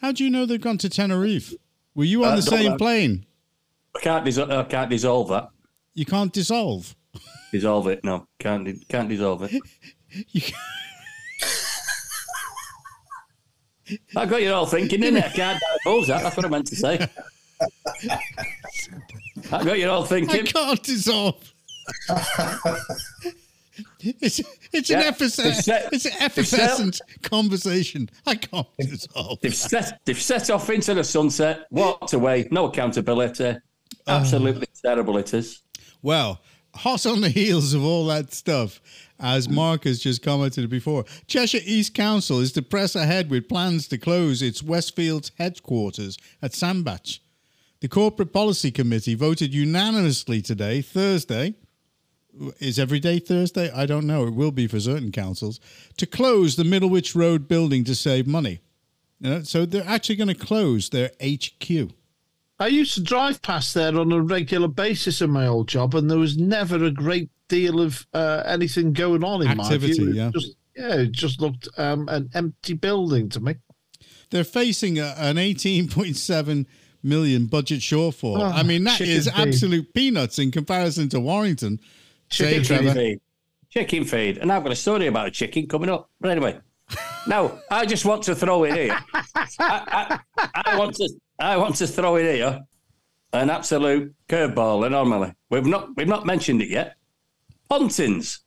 [0.00, 1.54] How do you know they've gone to Tenerife?
[1.94, 2.76] Were you on Uh, the same know.
[2.76, 3.24] plane?
[3.96, 5.48] I can't, dis- I can't dissolve that.
[5.94, 6.96] You can't dissolve.
[7.52, 8.02] Dissolve it.
[8.02, 9.52] No, can't, can't dissolve it.
[10.32, 10.54] You can't-
[14.16, 15.24] I got you all thinking, innit?
[15.24, 16.22] I can't divulge that.
[16.22, 17.06] That's what I meant to say.
[19.52, 20.46] I got you all I thinking.
[20.46, 21.51] can't dissolve.
[24.00, 24.40] it's
[24.72, 28.08] it's an Yeah, effervescent, they've set- it's an effervescent conversation.
[28.26, 29.40] I can't dissolve.
[29.40, 33.56] They've set, they've set off into the sunset, walked away, no accountability.
[34.06, 34.18] Ah.
[34.20, 35.62] Absolutely terrible it is.
[36.02, 36.40] Well,
[36.74, 38.80] hot on the heels of all that stuff,
[39.20, 43.86] as Mark has just commented before, Cheshire East Council is to press ahead with plans
[43.88, 47.20] to close its Westfields headquarters at Sandbach.
[47.80, 51.54] The Corporate Policy Committee voted unanimously today, Thursday.
[52.58, 53.70] Is every day Thursday?
[53.70, 54.26] I don't know.
[54.26, 55.60] It will be for certain councils
[55.98, 58.60] to close the Middlewich Road building to save money.
[59.20, 61.90] You know, so they're actually going to close their HQ.
[62.58, 66.10] I used to drive past there on a regular basis in my old job, and
[66.10, 70.14] there was never a great deal of uh, anything going on in Activity, my view.
[70.14, 70.30] Yeah.
[70.32, 73.56] Just, yeah, it just looked um, an empty building to me.
[74.30, 76.66] they're facing a, an 18.7
[77.02, 78.38] million budget shortfall.
[78.38, 81.78] Oh, I mean, that is absolute peanuts in comparison to Warrington.
[82.32, 82.94] Say, Chicken Trevor.
[82.94, 83.20] feed.
[83.70, 84.38] Chicken feed.
[84.38, 86.10] And I've got a story about a chicken coming up.
[86.20, 86.58] But anyway,
[87.26, 88.98] now I just want to throw it here.
[89.58, 91.08] I, I, I want to
[91.38, 92.60] I want to throw it here
[93.32, 95.32] an absolute curveball anomaly.
[95.50, 96.96] We've not we've not mentioned it yet.
[97.70, 98.40] Pontins.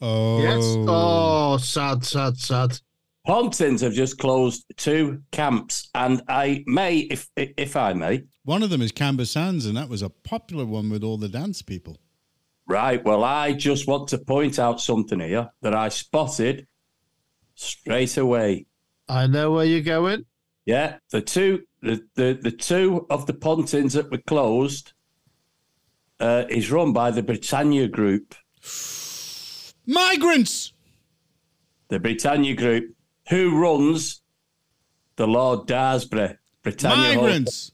[0.00, 0.62] Oh, Yes.
[0.62, 2.78] Oh, sad, sad, sad.
[3.26, 8.70] Pontins have just closed two camps, and I may, if if I may, one of
[8.70, 11.98] them is Camber Sands, and that was a popular one with all the dance people.
[12.68, 13.02] Right.
[13.04, 16.66] Well, I just want to point out something here that I spotted
[17.54, 18.66] straight away.
[19.08, 20.26] I know where you're going.
[20.64, 24.92] Yeah, the two, the the, the two of the pontins that were closed
[26.18, 28.34] uh, is run by the Britannia Group.
[29.86, 30.72] Migrants!
[31.88, 32.96] The Britannia Group,
[33.28, 34.22] who runs
[35.14, 37.70] the Lord Daresbury Britannia Hol- Migrants!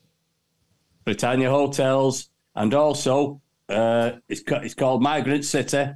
[1.04, 3.40] Britannia Hotels, and also
[3.72, 5.92] uh, it's it's called Migrant City,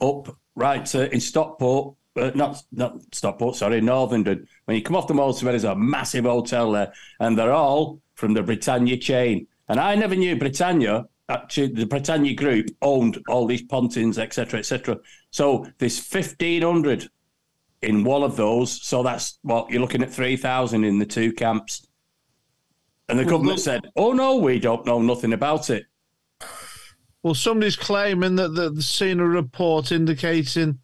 [0.00, 1.94] up right uh, in Stockport.
[2.16, 4.24] Uh, not not Stockport, sorry, Northern.
[4.64, 8.34] When you come off the motorway, there's a massive hotel there, and they're all from
[8.34, 9.46] the Britannia chain.
[9.68, 11.06] And I never knew Britannia.
[11.28, 14.98] Actually, the Britannia Group owned all these pontins, etc., etc.
[15.30, 17.10] So there's fifteen hundred
[17.82, 18.80] in one of those.
[18.82, 21.86] So that's what you're looking at three thousand in the two camps.
[23.08, 25.86] And the government said, "Oh no, we don't know nothing about it."
[27.26, 30.78] Well, somebody's claiming that that they've seen a report indicating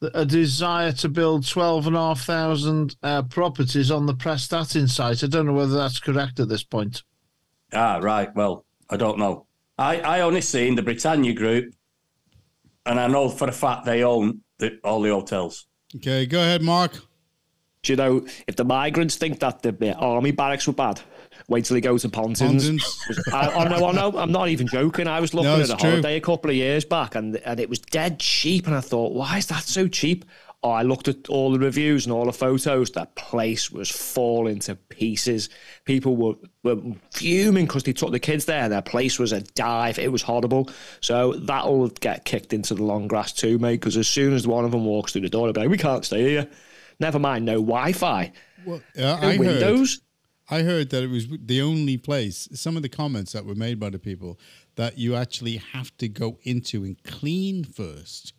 [0.00, 5.24] a desire to build 12,500 uh, properties on the Prestatyn site.
[5.24, 7.02] I don't know whether that's correct at this point.
[7.72, 8.32] Ah, right.
[8.36, 9.46] Well, I don't know.
[9.76, 11.74] I, I only seen the Britannia group,
[12.86, 15.66] and I know for a fact they own the, all the hotels.
[15.96, 16.92] Okay, go ahead, Mark.
[17.82, 21.00] Do you know if the migrants think that the army barracks were bad?
[21.48, 22.68] Wait till he goes to Pontins.
[22.68, 23.28] Pontins.
[23.32, 24.18] I, I know, I know.
[24.18, 25.06] I'm not even joking.
[25.08, 25.90] I was looking No, at a true.
[25.90, 28.66] holiday a couple of years back, and and it was dead cheap.
[28.66, 30.24] And I thought, why is that so cheap?
[30.62, 32.90] Oh, I looked at all the reviews and all the photos.
[32.90, 35.50] That place was falling to pieces.
[35.84, 36.34] People were,
[36.64, 36.82] were
[37.12, 38.68] fuming because they took the kids there.
[38.68, 40.00] Their place was a dive.
[40.00, 40.68] It was horrible.
[41.00, 43.74] So that'll get kicked into the long grass too, mate.
[43.80, 45.78] Because as soon as one of them walks through the door, they'll be like, "We
[45.78, 46.48] can't stay here."
[46.98, 48.32] Never mind, no Wi-Fi,
[48.66, 49.88] Well, yeah, no I heard.
[50.50, 50.66] Windows.
[50.66, 52.48] I heard that it was the only place.
[52.52, 54.38] Some of the comments that were made by the people
[54.76, 58.32] that you actually have to go into and clean first.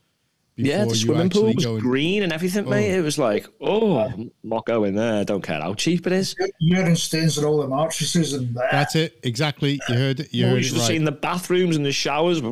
[0.61, 2.93] Yeah, the you swimming pool was go in- green and everything, mate.
[2.93, 2.99] Oh.
[2.99, 5.21] It was like, oh, I'm not going there.
[5.21, 6.35] I don't care how cheap it is.
[6.59, 8.67] Urine stains on all the mattresses and that.
[8.69, 9.19] That's it.
[9.23, 9.79] Exactly.
[9.87, 10.33] You heard it.
[10.33, 10.87] You Oh, heard you it should have right.
[10.89, 12.39] seen the bathrooms and the showers.
[12.39, 12.43] It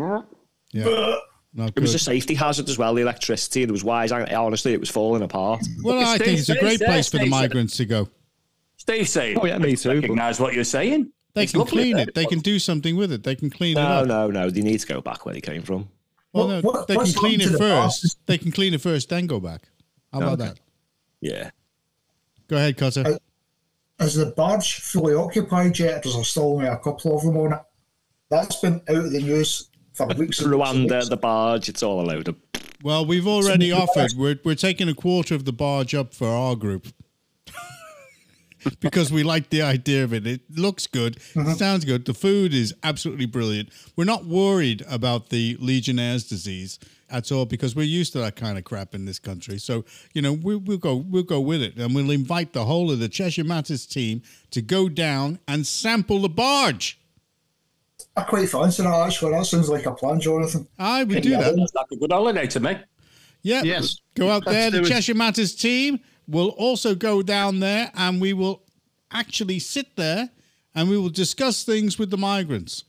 [0.72, 1.16] yeah.
[1.53, 1.95] Not was good.
[1.95, 2.93] a safety hazard as well.
[2.93, 3.66] The electricity.
[3.66, 4.14] There was wires.
[4.14, 5.66] Honestly, it was falling apart.
[5.84, 8.08] well, I think it's a great place for the migrants to go.
[8.88, 9.89] Steve saying, Oh yeah, me too.
[9.99, 11.11] recognise what you're saying.
[11.33, 12.15] They It's can lovely clean it.
[12.15, 13.23] They can do something with it.
[13.23, 14.07] They can clean it No, up.
[14.07, 14.49] no, no.
[14.49, 15.89] They need to go back where they came from.
[16.33, 17.61] Well, What- no, what- they can clean it the first.
[17.75, 18.15] bosses?
[18.25, 19.63] They can clean it first, then go back.
[20.13, 20.45] How about Okay.
[20.45, 20.59] that?
[21.21, 21.49] Yeah.
[22.47, 23.17] Go ahead, Cutter.
[23.99, 26.03] Is the barge fully occupied yet?
[26.03, 27.59] There's still only a couple of them on it.
[28.29, 30.39] That's been out of the news for weeks.
[30.39, 31.09] and Rwanda, weeks.
[31.09, 31.67] the barge.
[31.67, 32.35] It's all a load of.
[32.83, 34.13] Well, we've already offered.
[34.15, 36.88] We're we're taking a quarter of the barge up for our group
[38.80, 40.26] because we like the idea of it.
[40.26, 41.53] It looks good, mm-hmm.
[41.53, 42.05] sounds good.
[42.05, 43.70] The food is absolutely brilliant.
[43.95, 46.80] We're not worried about the Legionnaire's disease
[47.10, 49.58] at all because we're used to that kind of crap in this country.
[49.58, 52.91] So you know we, we'll go we'll go with it, and we'll invite the whole
[52.91, 56.99] of the Cheshire Matters team to go down and sample the barge.
[58.16, 59.32] I quite fancy that actually.
[59.34, 60.68] That sounds like a plan, Jonathan.
[60.78, 61.41] I would do Yeah.
[61.41, 61.55] that.
[61.58, 62.78] It's like a good holiday to me.
[63.43, 63.64] Yeah.
[63.64, 63.97] Yes.
[64.16, 64.82] Go out Let's there.
[64.82, 64.88] The.
[64.88, 68.63] Cheshire Matters team will also go down there and we will
[69.11, 70.30] actually sit there
[70.75, 72.84] and we will discuss things with the migrants.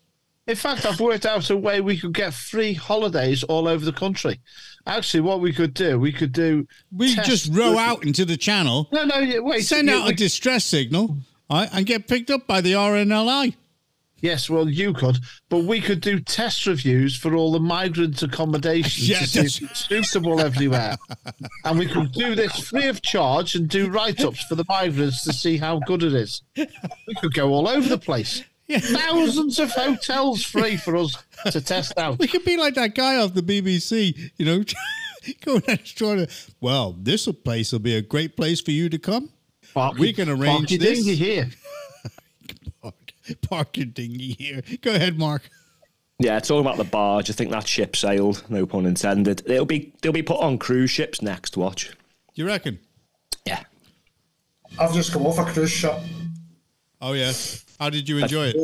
[0.47, 3.93] In fact, I've worked out a way we could get free holidays all over the
[3.93, 4.41] country.
[4.87, 6.67] Actually, what we could do, we could do.
[6.91, 9.61] We just row out into the channel, No, no, wait.
[9.67, 11.19] send out a distress signal,
[11.51, 13.57] right, and get picked up by the RNLI.
[14.21, 19.09] Yes, well, you could, but we could do test reviews for all the migrant accommodations
[19.09, 20.97] Yeah, to see if it's suitable everywhere.
[21.65, 25.23] and we could do this free of charge and do write ups for the migrants
[25.25, 26.43] to see how good it is.
[26.57, 28.43] We could go all over the place.
[28.71, 31.17] Thousands of hotels free for us
[31.51, 32.19] to test out.
[32.19, 34.63] We could be like that guy off the BBC, you know,
[35.45, 36.29] going and trying to,
[36.61, 39.31] well, this place will be a great place for you to come.
[39.99, 40.99] We can arrange this.
[41.05, 41.49] dingy here.
[43.43, 44.63] Park, park your dinghy here.
[44.83, 45.49] Go ahead, Mark.
[46.21, 47.31] Yeah, talking about the barge.
[47.31, 48.43] I think that ship sailed.
[48.49, 49.43] No pun intended.
[49.47, 51.57] It'll be they'll be put on cruise ships next.
[51.57, 51.93] Watch.
[52.35, 52.79] You reckon?
[53.45, 53.63] Yeah.
[54.79, 55.95] I've just come off a cruise ship.
[57.01, 57.65] Oh, yes.
[57.79, 58.57] How did you enjoy it?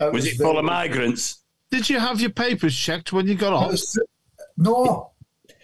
[0.00, 1.40] It Was it full of migrants?
[1.70, 4.06] Did you have your papers checked when you got it off?
[4.56, 5.12] No,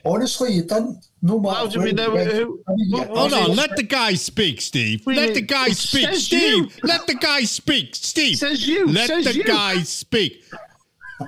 [0.04, 1.06] honestly, you didn't.
[1.22, 1.56] No matter.
[1.56, 2.32] How do we where know you went.
[2.32, 5.04] who- who- Hold on, let the guy speak, Steve.
[5.06, 6.40] Wait, Let the guy speak, Steve.
[6.64, 6.70] you.
[6.82, 8.36] Let the guy speak, Steve.
[8.38, 9.44] Says you, Let says the you.
[9.44, 10.42] guy speak.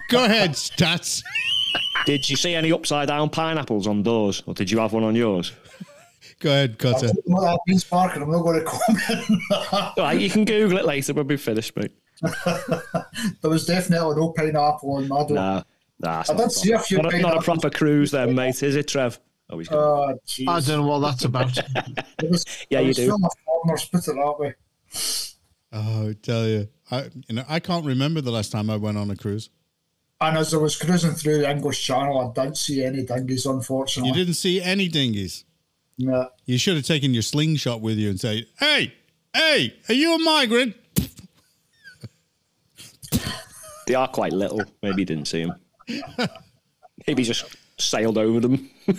[0.09, 1.23] Go ahead, Stats.
[2.07, 5.15] Did you see any upside down pineapples on doors, or did you have one on
[5.15, 5.53] yours?
[6.41, 6.97] Go ahead, Cutter.
[6.97, 7.13] I Cutter.
[7.15, 8.23] don't know what that.
[8.23, 9.11] I'm not going to comment.
[9.11, 9.73] on that.
[9.99, 11.93] All right, you can Google it later when we finish, mate.
[12.23, 15.31] there was definitely no pineapple on my door.
[15.37, 15.63] Nah,
[16.03, 16.21] nah.
[16.21, 18.63] it's I not did see a few Not a, not a proper cruise, then, mate.
[18.63, 19.19] Is it, Trev?
[19.51, 19.69] Oh, he's.
[19.71, 20.19] Oh.
[20.49, 21.57] I don't know what that's about.
[22.23, 23.09] It was, Yeah, you do.
[23.09, 24.55] full of farmers, put it that way.
[25.73, 28.99] Oh, I tell you, I you know I can't remember the last time I went
[28.99, 29.51] on a cruise.
[30.21, 34.11] And as I was cruising through the English Channel, I didn't see any dinghies, unfortunately.
[34.11, 35.45] You didn't see any dinghies.
[35.99, 36.29] No.
[36.47, 38.95] You should have taken your slingshot with you and said, "Hey,
[39.35, 40.77] hey, are you a migrant?"
[43.87, 44.63] They are quite little.
[44.83, 45.55] Maybe you didn't see them.
[47.07, 47.45] Maybe just
[47.79, 48.71] sailed over them.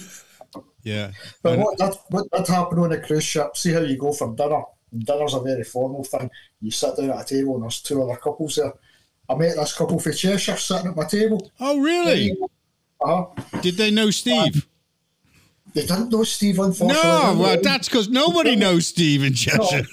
[0.83, 1.11] Yeah.
[1.41, 3.55] But what did, what did happen on a cruise ship?
[3.55, 4.63] See how you go for dinner.
[4.95, 6.29] Dinner's a very formal thing.
[6.61, 8.73] You sit down at a table and there's two other couples there.
[9.29, 11.51] I met this couple for Cheshire sitting at my table.
[11.59, 12.37] oh, really?
[13.01, 13.27] Uh-huh.
[13.61, 14.67] Did they know Steve?
[15.73, 17.09] They didn't know Steve, unfortunately.
[17.09, 19.87] No, well, that's because nobody knows Steve in Cheshire.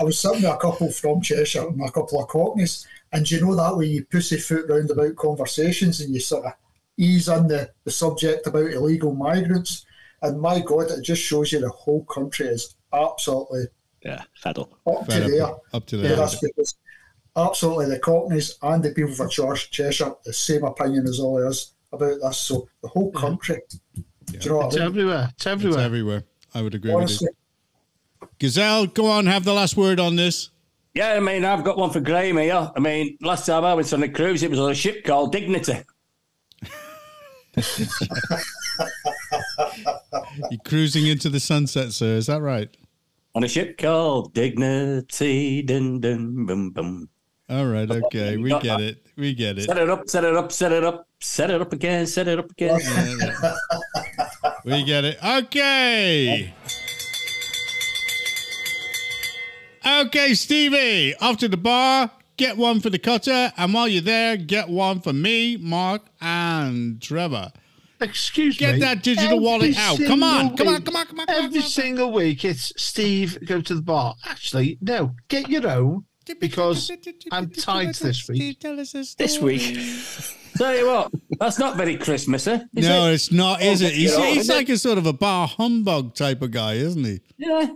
[0.00, 3.40] I was sitting with a couple from Cheshire and a couple of Cockneys, and you
[3.40, 6.52] know that way you pussyfoot round about conversations and you sort of
[6.98, 9.86] ease on the, the subject about illegal migrants.
[10.22, 13.66] And my God, it just shows you the whole country is absolutely
[14.04, 14.72] Yeah, fed up.
[14.86, 15.54] up to Fed up- there.
[15.72, 16.16] up to there.
[16.16, 16.74] that's because
[17.36, 21.46] absolutely the Cockneys and the people for Cheshire, Cheshire the same opinion as all of
[21.46, 22.38] us about this.
[22.38, 23.26] So the whole mm-hmm.
[23.26, 23.60] country.
[23.94, 24.88] Do you know what It's I mean?
[24.88, 25.24] everywhere.
[25.24, 25.80] It's It's everywhere.
[25.84, 26.24] everywhere.
[26.52, 27.28] I would agree with you.
[28.40, 30.50] Gazelle, go on, have the last word on this.
[30.94, 32.70] Yeah, I mean, I've got one for Graham here.
[32.74, 35.32] I mean, last time I went on a cruise, it was on a ship called
[35.32, 35.80] Dignity.
[40.50, 42.14] You're cruising into the sunset, sir.
[42.14, 42.68] Is that right?
[43.34, 45.62] On a ship called Dignity.
[45.62, 47.08] Dun, dun, boom, boom.
[47.48, 47.90] All right.
[47.90, 48.36] Okay.
[48.36, 49.04] We get it.
[49.16, 49.64] We get it.
[49.64, 52.38] Set it up, set it up, set it up, set it up again, set it
[52.38, 52.80] up again.
[54.64, 55.18] We get it.
[55.22, 56.54] Okay.
[59.86, 62.10] Okay, Stevie, off to the bar.
[62.36, 63.52] Get one for the cutter.
[63.56, 67.52] And while you're there, get one for me, Mark, and Trevor.
[68.00, 68.80] Excuse Get me.
[68.80, 69.98] Get that digital Every wallet out.
[69.98, 71.68] Come on, single come on, come on, come on, come on, Every come on.
[71.68, 74.14] single week, it's Steve, go to the bar.
[74.26, 76.04] Actually, no, get your own
[76.40, 76.90] because
[77.30, 78.60] I'm tight this week.
[78.60, 79.78] This week,
[80.56, 82.60] Tell you what, that's not very Christmassy.
[82.76, 83.14] Is No, it?
[83.14, 83.92] it's not, is oh, it?
[83.92, 87.20] He's, he's like a sort of a bar humbug type of guy, isn't he?
[87.38, 87.68] Yeah.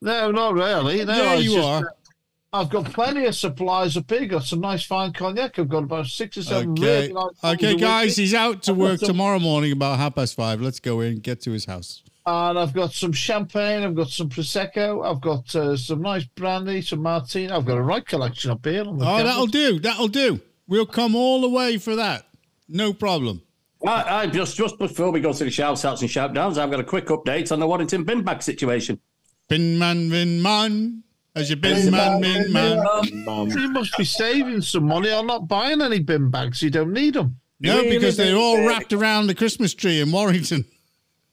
[0.00, 1.04] No, not really.
[1.04, 1.94] No, Yeah, you just, are.
[2.52, 4.26] I've got plenty of supplies of beer.
[4.26, 5.58] Got some nice fine cognac.
[5.58, 6.82] I've got about six or seven Okay.
[7.08, 10.34] really nice Okay, guys, he's out to I've work some- tomorrow morning about half past
[10.34, 10.60] five.
[10.60, 12.02] Let's go in, get to his house.
[12.24, 13.82] And I've got some champagne.
[13.82, 15.04] I've got some prosecco.
[15.04, 17.50] I've got uh, some nice brandy, some martini.
[17.50, 18.82] I've got a right collection of beer.
[18.84, 19.24] on the Oh, cabinet.
[19.24, 19.78] that'll do.
[19.80, 20.40] That'll do.
[20.66, 22.26] We'll come all the way for that.
[22.68, 23.42] No problem.
[23.86, 26.70] I, I just just before we go to the shout outs and shout downs, I've
[26.70, 29.00] got a quick update on the Warrington bin bag situation.
[29.48, 31.02] Bin man, bin man.
[31.34, 32.84] As you bin man, bin man.
[33.24, 33.50] man.
[33.50, 36.62] You must be saving some money on not buying any bin bags.
[36.62, 37.38] You don't need them.
[37.60, 40.64] No, because they're all wrapped around the Christmas tree in Warrington.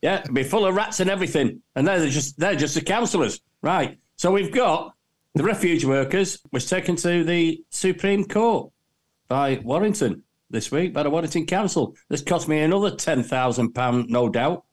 [0.02, 1.62] Yeah, be full of rats and everything.
[1.76, 3.42] And they're just they're just the councillors.
[3.62, 3.98] Right.
[4.16, 4.94] So we've got
[5.34, 8.72] the refuge workers was taken to the Supreme Court
[9.28, 11.96] by Warrington this week, by the Warrington Council.
[12.10, 14.64] This cost me another ten thousand pound, no doubt.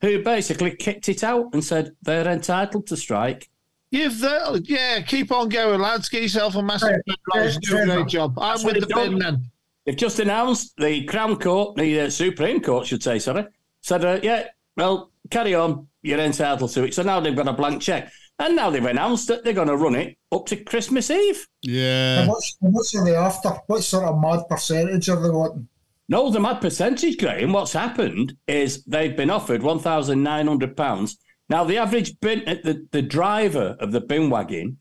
[0.00, 3.48] Who basically kicked it out and said they're entitled to strike.
[3.90, 6.08] You've the, yeah, keep on going, lads.
[6.08, 7.54] Get yourself a massive Right, bin rise.
[7.54, 8.38] right, Do a great job.
[8.38, 9.44] I'm That's with the they've bin done.
[9.86, 13.46] They've just announced the Crown Court, the uh, Supreme Court, should say, sorry,
[13.80, 16.94] said, uh, yeah, well, carry on, you're entitled to it.
[16.94, 18.12] So now they've got a blank check.
[18.38, 21.44] And now they've announced that they're going to run it up to Christmas Eve.
[21.62, 22.20] Yeah.
[22.20, 23.48] And what's, and what's are they after?
[23.66, 25.66] What sort of mad percentage are they wanting?
[26.08, 31.16] No, the mad percentage, Graham, what's happened is they've been offered £1,900.
[31.50, 34.78] Now, the average bin, uh, the, the driver of the bin wagon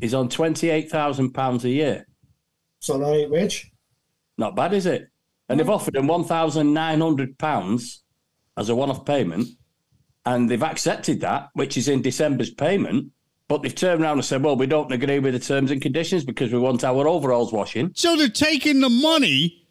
[0.00, 2.06] is on £28,000 a year.
[2.80, 3.72] So the right wage?
[4.38, 5.08] Not bad, is it?
[5.48, 7.98] And they've offered them £1,900
[8.56, 9.48] as a one off payment.
[10.26, 13.10] And they've accepted that, which is in December's payment.
[13.46, 16.24] But they've turned around and said, well, we don't agree with the terms and conditions
[16.24, 17.90] because we want our overalls washing.
[17.94, 19.63] So they're taking the money,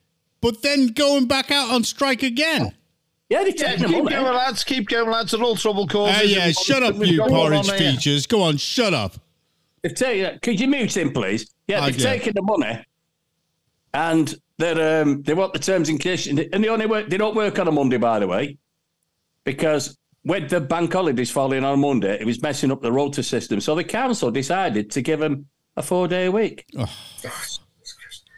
[0.43, 2.75] but then going back out on strike again.
[3.29, 4.35] Yeah, they've Yeah, keep the going, money.
[4.37, 4.63] lads.
[4.63, 5.31] Keep going, lads.
[5.31, 6.17] They're all trouble causes.
[6.19, 8.27] Ah, yeah, shut up, you porridge features.
[8.27, 9.15] Go on, shut up.
[9.81, 11.49] They've taken, could you mute him, please?
[11.67, 12.03] Yeah, they've get.
[12.03, 12.85] taken the money
[13.93, 16.39] and they're, um, they want the terms and conditions.
[16.51, 18.57] And they only work, they don't work on a Monday, by the way,
[19.45, 23.59] because with the bank holidays falling on Monday, it was messing up the rota system.
[23.61, 26.65] So the council decided to give them a four day week.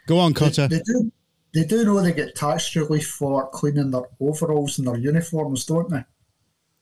[0.07, 0.67] Go on, Cutter.
[0.67, 1.11] They do,
[1.55, 5.89] they do know they get tax relief for cleaning their overalls and their uniforms, don't
[5.89, 6.03] they?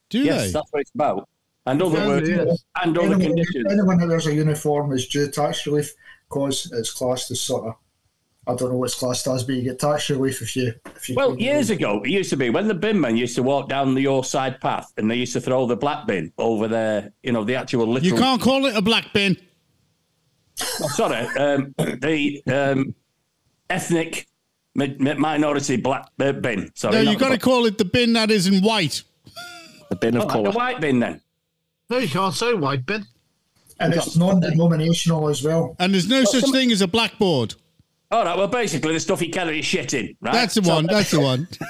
[0.10, 0.52] Do Yes, they?
[0.52, 1.30] that's what it's about.
[1.66, 2.54] And other Yeah, work, yeah.
[2.84, 3.66] and other Anyone, conditions.
[3.72, 5.94] anyone that wears a uniform is due tax relief
[6.28, 7.76] because it's classed as sort of,
[8.46, 10.74] I don't know what it's classed as, but you get tax relief if you.
[10.98, 13.36] If you Well, years your- ago, it used to be when the bin men used
[13.36, 16.34] to walk down the your side path and they used to throw the black bin
[16.38, 18.12] over there, you know, the actual literal.
[18.14, 19.38] You can't call it a black bin.
[20.82, 22.94] Oh, sorry, um, the um,
[23.70, 24.28] ethnic mi- mi-
[24.76, 26.72] minority black uh, bin.
[26.76, 29.04] Sorry, No, not you got to call it the bin that is in white.
[29.90, 30.52] the bin of black- oh, colour.
[30.52, 31.22] the white bin then.
[31.90, 33.06] No, you can't say white bin.
[33.80, 35.76] And it's non denominational as well.
[35.80, 37.56] And there's no such thing as a blackboard.
[38.12, 40.34] All right, well, basically the stuff you carry your shit in, right?
[40.34, 40.86] That's the So- one.
[40.86, 41.48] That's the one.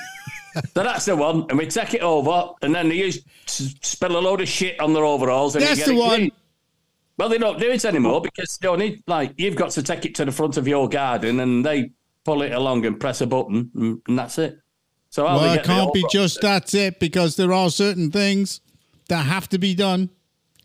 [0.75, 4.15] So that's the one, and we take it over, and then they use s- spill
[4.15, 5.55] a load of shit on their overalls.
[5.55, 6.15] And That's get the one.
[6.15, 6.31] clean.
[7.17, 10.05] Well, they don't do it anymore because they don't need like you've got to take
[10.05, 11.89] it to the front of your garden, and they
[12.23, 14.57] pull it along and press a button, and, and that's it.
[15.09, 18.61] So how Well, it can't be just that's it because there are certain things
[19.09, 20.09] that have to be done.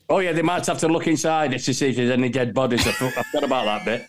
[0.09, 2.55] Oh yeah, they might have to look inside it to see if there's any dead
[2.55, 2.87] bodies.
[2.87, 4.09] I forgot about that bit.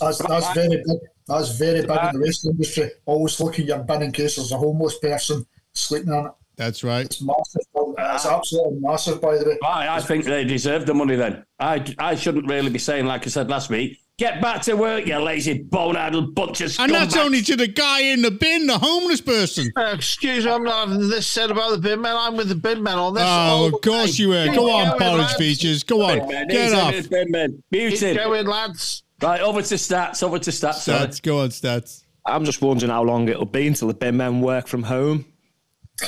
[0.00, 0.98] That's, that's very big.
[1.28, 2.90] That's very big in the waste industry.
[3.04, 5.44] Always look in your bin in case there's a homeless person
[5.74, 6.32] sleeping on it.
[6.56, 7.06] That's right.
[7.06, 7.62] It's massive.
[7.74, 9.58] It's absolutely massive, by the way.
[9.64, 11.44] I, I think they deserve the money then.
[11.58, 15.06] I, I shouldn't really be saying, like I said last week, get back to work,
[15.06, 18.78] you lazy bone-addled bunch of And that's only to the guy in the bin, the
[18.78, 19.70] homeless person.
[19.76, 22.16] Uh, excuse me, I'm not having this said about the bin man.
[22.16, 23.24] I'm with the bin men on this.
[23.26, 24.22] Oh, of course way.
[24.24, 24.46] you were.
[24.46, 25.82] Keep Go on, going, porridge features.
[25.82, 26.28] Go on.
[26.28, 26.88] Man, Get off.
[26.88, 27.62] in his bin men.
[27.72, 28.16] Keep Muted.
[28.16, 29.02] going, lads.
[29.20, 30.74] Right, over to stats, over to stats.
[30.80, 31.06] sorry.
[31.06, 31.22] Stats.
[31.22, 32.04] Go on, stats.
[32.26, 35.24] I'm just wondering how long it'll be until the bin men work from home.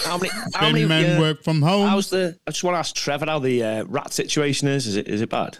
[0.04, 0.30] How many?
[0.54, 1.88] How Bin many men uh, work from home.
[1.88, 2.38] How's the?
[2.46, 4.86] I just want to ask Trevor how the uh, rat situation is.
[4.86, 5.58] Is it is it bad?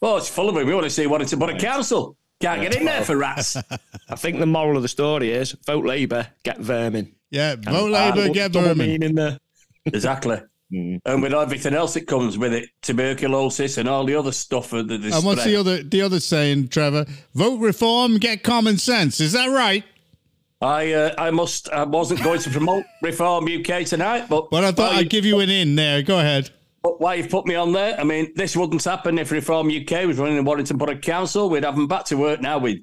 [0.00, 0.66] Well, it's full of them.
[0.66, 2.16] We want to see what it's about a council.
[2.40, 3.56] Can't get in there for rats.
[4.08, 7.14] I think the moral of the story is vote Labour, get vermin.
[7.30, 9.02] yeah, vote Labour, get vermin.
[9.02, 9.38] In there.
[9.86, 10.38] exactly.
[10.72, 10.98] Mm.
[11.04, 14.88] And with everything else that comes with it, tuberculosis and all the other stuff that
[14.88, 15.46] they And what's spread.
[15.54, 17.04] the other the other saying, Trevor?
[17.34, 19.20] Vote reform, get common sense.
[19.20, 19.84] Is that right?
[20.62, 24.72] I uh, I must I wasn't going to promote Reform UK tonight, but But I
[24.72, 26.02] thought I'd give you an in there.
[26.02, 26.50] Go ahead.
[26.84, 27.98] Why you've put me on there?
[27.98, 31.48] I mean, this wouldn't happen if Reform UK was running the Warrington Borough Council.
[31.48, 32.78] We'd have them back to work now with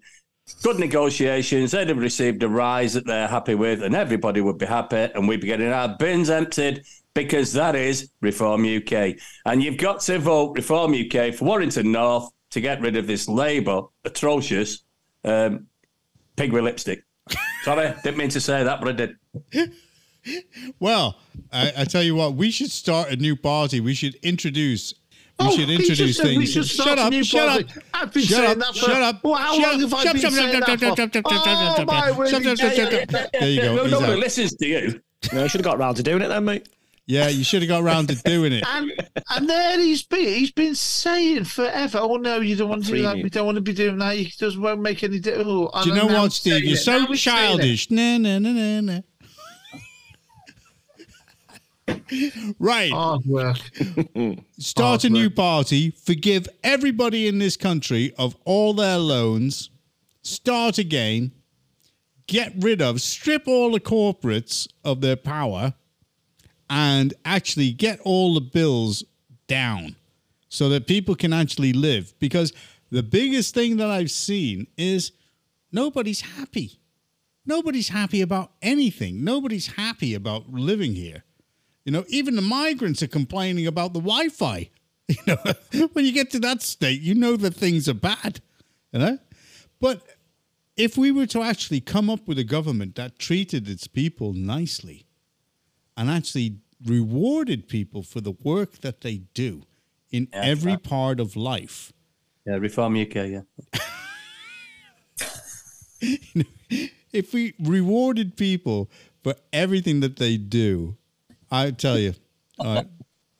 [0.63, 1.71] good negotiations.
[1.71, 5.27] They'd have received a rise that they're happy with, and everybody would be happy, and
[5.27, 6.83] we'd be getting our bins emptied
[7.13, 9.17] because that is Reform UK.
[9.45, 13.27] And you've got to vote Reform UK for Warrington North to get rid of this
[13.27, 14.83] Labour atrocious
[15.23, 15.67] um,
[16.35, 17.03] pig with lipstick.
[17.63, 19.71] Sorry, didn't mean to say that, but I did.
[20.79, 21.17] Well,
[21.51, 23.79] I, I tell you what, we should start a new party.
[23.79, 24.93] We should introduce.
[25.39, 26.51] We Oh, should he introduce just said we things.
[26.51, 27.09] should start shut a up!
[27.11, 27.63] new Shut party.
[27.79, 27.83] up!
[27.95, 29.23] I've been shut saying up, that for- shut up!
[29.23, 30.85] Well, how shut long up, have I shut been up, saying shut that up, for?
[30.85, 32.77] shut up, shut up, Oh, shut up, my shut up, word, shut up, shut up,
[32.77, 33.31] yeah, shut up.
[33.39, 33.75] There you go.
[33.75, 34.19] No, he's nobody out.
[34.19, 35.01] listens to you.
[35.33, 36.69] No, I should have got round to doing it then, mate.
[37.07, 38.63] Yeah, you should have got around to doing it.
[38.67, 38.91] And
[39.31, 43.01] and there he's been he's been saying forever, oh no, you don't want to do
[43.01, 43.07] that.
[43.09, 43.23] Premium.
[43.23, 44.15] We don't want to be doing that.
[44.15, 45.47] It just won't make any difference.
[45.49, 46.63] Oh, Do you know what, Steve?
[46.63, 47.89] You're so childish.
[47.89, 49.01] Nah, nah, nah, nah, nah.
[52.59, 52.91] Right.
[52.91, 53.57] Hard work.
[54.59, 55.35] Start a new work.
[55.35, 55.91] party.
[55.91, 59.69] Forgive everybody in this country of all their loans.
[60.21, 61.31] Start again.
[62.27, 65.73] Get rid of, strip all the corporates of their power,
[66.69, 69.03] and actually get all the bills
[69.47, 69.97] down
[70.47, 72.13] so that people can actually live.
[72.19, 72.53] Because
[72.89, 75.11] the biggest thing that I've seen is
[75.71, 76.79] nobody's happy.
[77.45, 79.23] Nobody's happy about anything.
[79.23, 81.23] Nobody's happy about living here.
[81.85, 84.69] You know, even the migrants are complaining about the Wi-Fi.
[85.09, 88.39] You know, when you get to that state, you know that things are bad.
[88.93, 89.17] You know,
[89.81, 90.01] but
[90.77, 95.05] if we were to actually come up with a government that treated its people nicely,
[95.97, 99.63] and actually rewarded people for the work that they do
[100.11, 101.91] in Yeah, every part of life,
[102.45, 103.41] Yeah, Reform UK, yeah.
[107.11, 108.89] if we rewarded people
[109.23, 110.97] for everything that they do,
[111.51, 112.13] I tell you,
[112.59, 112.83] uh,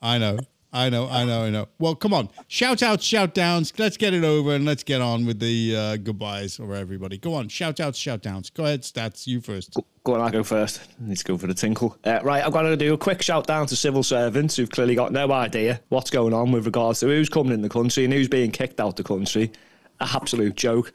[0.01, 0.37] I know,
[0.73, 1.67] I know, I know, I know.
[1.79, 3.73] Well, come on, shout outs, shout downs.
[3.77, 7.17] Let's get it over and let's get on with the uh, goodbyes for everybody.
[7.17, 8.49] Go on, shout outs, shout downs.
[8.49, 9.27] Go ahead, stats.
[9.27, 9.77] You first.
[10.03, 10.81] Go on, I'll go first.
[11.07, 11.97] To go for the tinkle.
[12.03, 14.95] Uh, right, I've got to do a quick shout down to civil servants who've clearly
[14.95, 18.13] got no idea what's going on with regards to who's coming in the country and
[18.13, 19.51] who's being kicked out the country.
[19.99, 20.93] A absolute joke.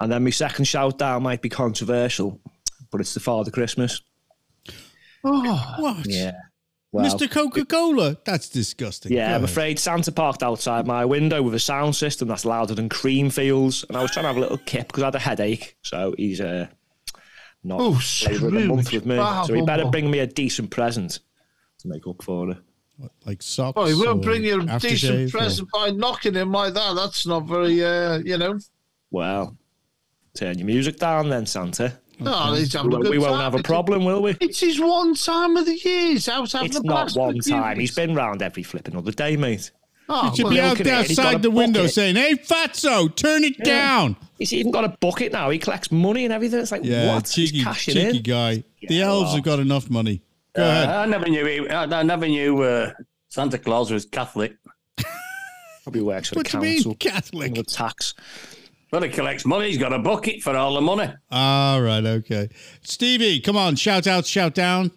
[0.00, 2.40] And then my second shout down might be controversial,
[2.90, 4.00] but it's the Father Christmas.
[5.24, 6.06] Oh, What?
[6.90, 7.30] Well, Mr.
[7.30, 8.16] Coca Cola?
[8.24, 9.12] That's disgusting.
[9.12, 9.50] Yeah, Go I'm ahead.
[9.50, 13.96] afraid Santa parked outside my window with a sound system that's louder than Creamfields, and
[13.96, 15.76] I was trying to have a little kip because I had a headache.
[15.82, 16.68] So he's uh,
[17.62, 19.16] not Oh, flavour of the month with me.
[19.46, 21.18] So he better bring me a decent present
[21.80, 22.58] to make up for it.
[23.26, 23.74] Like socks.
[23.78, 26.94] oh, he won't bring you a decent aftershave or- present by knocking him like that.
[26.94, 28.58] That's not very, uh, you know.
[29.10, 29.58] Well,
[30.34, 32.00] turn your music down then, Santa.
[32.20, 33.40] No, he's We a won't, good we won't time.
[33.52, 34.36] have a problem, will we?
[34.40, 36.08] It's his one time of the year.
[36.08, 37.78] He's out having It's a not one time.
[37.78, 39.70] He's been round every flipping other day, mate.
[40.10, 41.94] Oh, You should well, be out there it, he's got outside the window bucket.
[41.94, 45.50] saying, "Hey, Fatso, turn it down." He's even got a bucket now.
[45.50, 46.60] He collects money and everything.
[46.60, 47.28] It's like, Yeah, what?
[47.28, 48.22] He's cheeky, cashing cheeky in.
[48.22, 48.64] guy.
[48.80, 49.34] the Yeah, elves well.
[49.36, 50.22] have got enough money.
[50.56, 50.88] Go Uh, ahead.
[50.88, 51.44] I never knew.
[51.44, 52.92] He, I, I never knew uh,
[53.28, 54.56] Santa Claus was Catholic.
[55.84, 56.94] Probably works for What the do you mean, council.
[56.96, 57.54] Catholic?
[57.54, 58.14] The tax.
[58.90, 59.68] Well, he collects money.
[59.68, 61.12] He's got a bucket for all the money.
[61.30, 62.48] All right, okay.
[62.82, 64.90] Stevie, come on, shout out, shout down.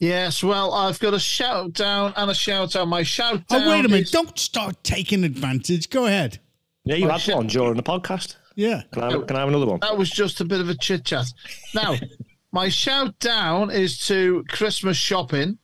[0.00, 2.88] Yes, well, I've got a shout down and a shout out.
[2.88, 3.62] My shout down.
[3.62, 4.04] Oh, wait a minute.
[4.06, 5.90] is- Don't start taking advantage.
[5.90, 6.40] Go ahead.
[6.84, 7.36] Yeah, you Oh, had shit.
[7.36, 8.36] one during the podcast.
[8.56, 8.82] Yeah.
[8.92, 9.80] Can I, can I have another one?
[9.80, 11.26] That was just a bit of a chit chat.
[11.74, 11.96] Now,
[12.52, 15.58] my shout down is to Christmas shopping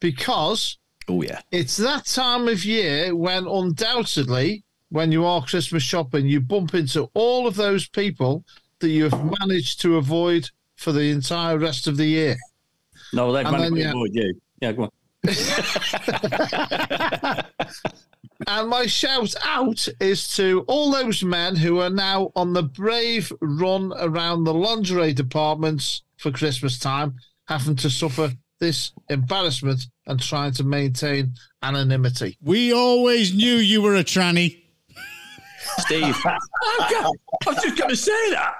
[0.00, 1.40] because Oh, yeah.
[1.50, 7.08] it's that time of year when undoubtedly, when you are Christmas shopping, you bump into
[7.14, 8.44] all of those people
[8.80, 12.36] that you've managed to avoid for the entire rest of the year.
[13.12, 14.34] No, they've And managed then, to avoid you.
[14.60, 14.90] Yeah, go on.
[18.48, 23.32] And my shout out is to all those men who are now on the brave
[23.40, 27.14] run around the lingerie departments for Christmas time,
[27.46, 32.36] having to suffer this embarrassment and trying to maintain anonymity.
[32.42, 34.61] We always knew you were a tranny.
[35.78, 37.14] Steve, oh,
[37.46, 38.54] I was just going to say that.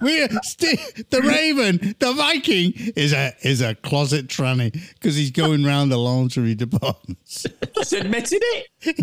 [0.00, 0.78] we're Steve,
[1.10, 5.96] the Raven, the Viking is a is a closet tranny because he's going round the
[5.96, 7.46] lingerie departments.
[7.74, 8.66] Just admitted it.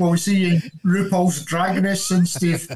[0.00, 2.68] Well, we see you in RuPaul's Drag Race and Steve.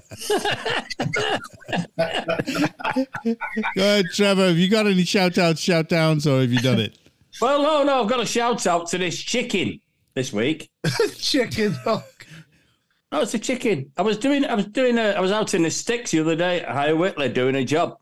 [3.77, 4.49] Go ahead, Trevor.
[4.49, 6.99] Have you got any shout outs, shout downs, or have you done it?
[7.41, 9.81] Well, no, no, I've got a shout out to this chicken
[10.21, 10.71] this week.
[11.17, 11.75] Chicken.
[11.87, 12.05] Oh,
[13.11, 13.91] No, it's a chicken.
[13.97, 16.37] I was doing, I was doing, a, I was out in the sticks the other
[16.37, 17.97] day at High Whitley doing a job,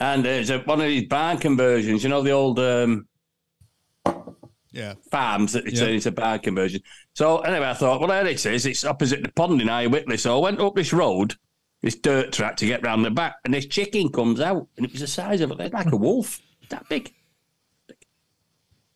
[0.00, 2.02] and there's a, one of these barn conversions.
[2.02, 3.06] You know the old um,
[4.72, 4.94] Yeah.
[5.12, 5.80] farms that they Yeah.
[5.84, 6.80] turn into barn conversion.
[7.14, 8.66] So anyway, I thought, well, there it is.
[8.66, 10.16] It's opposite the pond in High Whitley.
[10.16, 11.36] So I went up this road,
[11.82, 14.90] this dirt track to get round the back, and this chicken comes out, and it
[14.92, 16.40] was the size of it, like a wolf,
[16.70, 17.14] that big,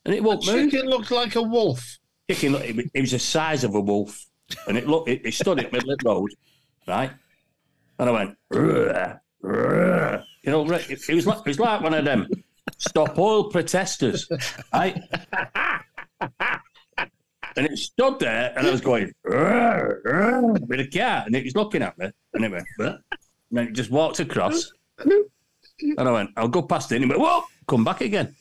[0.04, 0.70] and it won't move.
[0.72, 1.98] chicken looked like a wolf.
[2.28, 4.26] It, was- the size of a wolf,
[4.66, 6.30] and it looked, it, it stood the middle of the road,
[6.86, 7.10] right?
[7.98, 11.94] And I went, "Rrr, rrr." you know, it, it was like it was like one
[11.94, 12.28] of them
[12.78, 14.28] stop oil protesters,
[14.72, 14.96] right?
[17.56, 21.44] And it stood there, and I was going "Rrr, rrr," with a cat, and it
[21.44, 22.98] was looking at me, and it went, and
[23.50, 27.20] then it just walked across, and I went, I'll go past it, and it went,
[27.20, 28.34] whoa, come back again.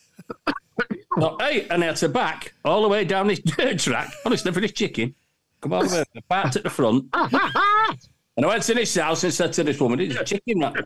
[1.20, 4.14] So, hey, and I had to back all the way down this dirt track.
[4.26, 5.16] Honestly, for this chicken.
[5.62, 6.04] Come all the way.
[6.16, 7.06] I parked at the front.
[7.14, 10.86] and I went to this house and said to this woman, There's a chicken round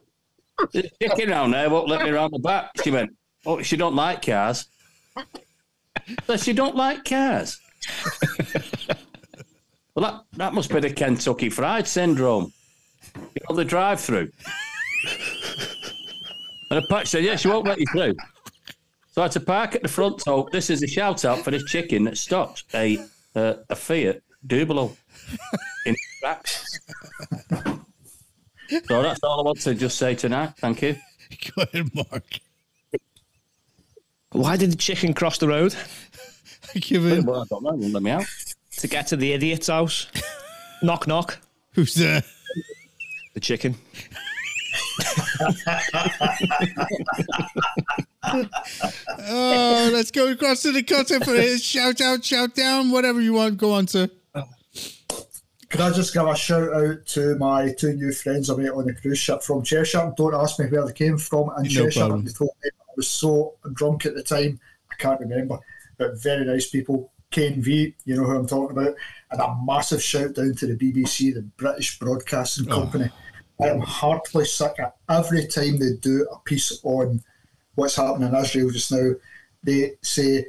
[0.71, 2.71] There's a chicken round there, won't let me round the back.
[2.82, 3.15] She went,
[3.45, 4.67] Oh, she don't like cars.
[6.27, 7.59] So she don't like cars.
[9.95, 12.53] well, that, that must be the Kentucky Fried Syndrome.
[13.15, 14.32] You know, the drive through.
[16.69, 18.15] and the patch said, Yeah, she won't let you through.
[19.12, 20.22] So I had to park at the front.
[20.22, 22.97] So this is a shout out for this chicken that stopped a
[23.36, 24.95] uh, a Fiat Doblo
[25.86, 26.80] in its tracks.
[28.86, 30.53] So that's all I want to just say tonight.
[30.57, 30.95] Thank you.
[31.55, 32.24] Go ahead, Mark.
[34.32, 35.76] why did the chicken cross the road
[36.80, 37.26] Give him.
[37.26, 37.72] Well, I don't know.
[37.72, 38.24] Let me out.
[38.78, 40.07] to get to the idiot's house?
[40.82, 41.38] knock, knock.
[41.74, 42.24] Who's there?
[43.34, 43.76] The chicken.
[48.23, 53.33] Oh, let's go across to the cutter for his shout out, shout down, whatever you
[53.33, 53.57] want.
[53.57, 54.09] Go on, sir.
[55.69, 58.85] Could I just give a shout out to my two new friends I met on
[58.85, 60.11] the cruise ship from Cheshire?
[60.17, 61.99] Don't ask me where they came from in No Cheshire.
[62.01, 62.25] problem.
[62.25, 64.59] They told me I was so drunk at the time,
[64.91, 65.59] I can't remember.
[65.97, 67.11] But very nice people.
[67.31, 68.93] Ken V, you know who I'm talking about.
[69.31, 72.75] And a massive shout down to the BBC, the British Broadcasting Oh.
[72.81, 73.05] Company.
[73.05, 73.30] I
[73.68, 77.22] am heartily sick of every time they do a piece on
[77.76, 79.12] what's happening in Israel just now.
[79.64, 80.45] They say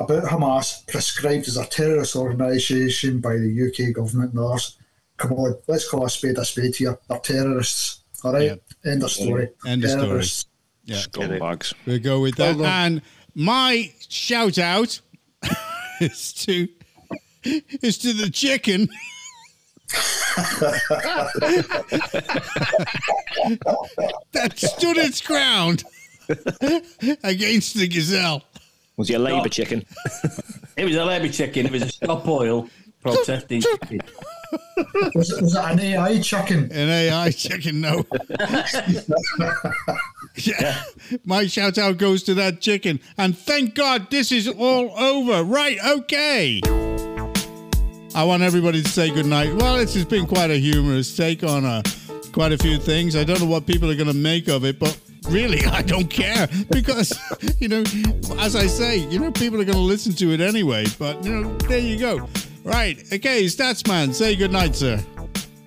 [0.00, 4.78] about Hamas prescribed as a terrorist organisation by the UK government and others.
[5.16, 6.98] Come on, let's call a spade a spade here.
[7.08, 8.04] They're terrorists.
[8.22, 8.60] All right?
[8.84, 9.48] End of story.
[9.66, 10.06] End of story.
[10.06, 10.46] terrorists.
[10.84, 10.96] Yeah.
[10.96, 11.74] Scumbags.
[11.86, 12.56] We'll go with that.
[12.56, 13.02] Well and
[13.34, 15.00] my shout out
[16.00, 16.68] is to
[17.44, 18.88] is to the chicken.
[24.32, 25.84] that stood its ground
[27.24, 28.42] against the gazelle.
[28.96, 29.84] Was he a Labour chicken?
[30.76, 31.66] It was a Labour chicken.
[31.66, 32.68] It was a stop oil
[33.02, 34.00] protesting chicken.
[35.14, 36.64] Was it, was it an AI chicken?
[36.72, 38.04] An AI chicken, no.
[40.36, 40.82] yeah.
[41.24, 43.00] My shout out goes to that chicken.
[43.16, 45.44] And thank God this is all over.
[45.44, 46.60] Right, okay.
[48.18, 49.54] I want everybody to say goodnight.
[49.54, 51.82] Well, it's just been quite a humorous take on uh,
[52.32, 53.14] quite a few things.
[53.14, 54.98] I don't know what people are going to make of it, but
[55.28, 57.16] really, I don't care because,
[57.60, 57.84] you know,
[58.40, 60.86] as I say, you know, people are going to listen to it anyway.
[60.98, 62.28] But, you know, there you go.
[62.64, 65.00] Right, okay, Statsman, say goodnight, sir.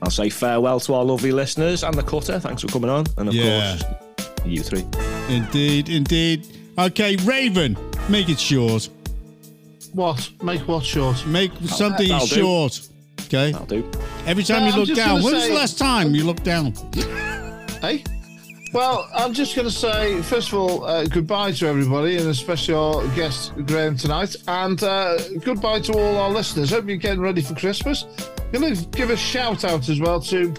[0.02, 2.38] I'll say farewell to our lovely listeners and the cutter.
[2.38, 3.06] Thanks for coming on.
[3.18, 3.78] And of Yeah.
[3.78, 4.84] course, you three.
[5.30, 6.48] Indeed, indeed.
[6.78, 7.78] Okay, Raven,
[8.10, 8.90] make it short.
[9.94, 10.30] What?
[10.44, 11.26] Make what short?
[11.28, 12.36] Make something that'll do.
[12.36, 12.88] short.
[13.26, 13.54] Okay.
[13.54, 13.90] I'll do.
[14.26, 15.10] Every time No, you I'm look just down.
[15.22, 16.74] gonna When was the say- last time you looked down?
[17.82, 18.04] Hey?
[18.74, 22.76] Well, I'm just going to say, first of all, uh, goodbye to everybody, and especially
[22.76, 24.36] our guest, Graham, tonight.
[24.48, 26.70] And uh, goodbye to all our listeners.
[26.70, 28.04] Hope you're getting ready for Christmas.
[28.52, 30.54] Going to give a shout out as well to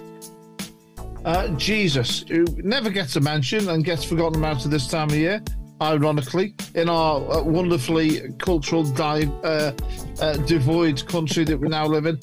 [1.25, 5.15] uh, Jesus, who never gets a mention and gets forgotten about at this time of
[5.15, 5.41] year.
[5.83, 9.73] Ironically, in our uh, wonderfully cultural di- uh,
[10.21, 12.19] uh, devoid country that we now live in.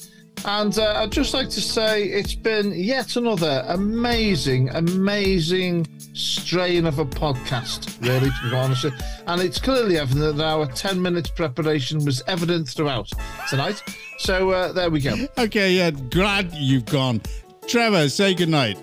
[0.46, 6.98] And uh, I'd just like to say it's been yet another amazing, amazing strain of
[6.98, 8.84] a podcast, really, to be honest.
[8.84, 8.94] with.
[9.26, 13.10] And it's clearly evident that our 10 minutes preparation was evident throughout
[13.50, 13.82] tonight.
[14.18, 15.14] So uh, there we go.
[15.36, 17.20] Okay, yeah, glad you've gone.
[17.66, 18.78] Trevor, say goodnight.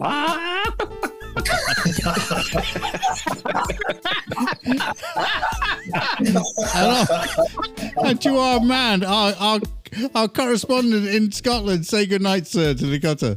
[8.02, 9.60] And to our man, our, our,
[10.14, 13.36] our correspondent in Scotland, say good night, sir, to the gutter.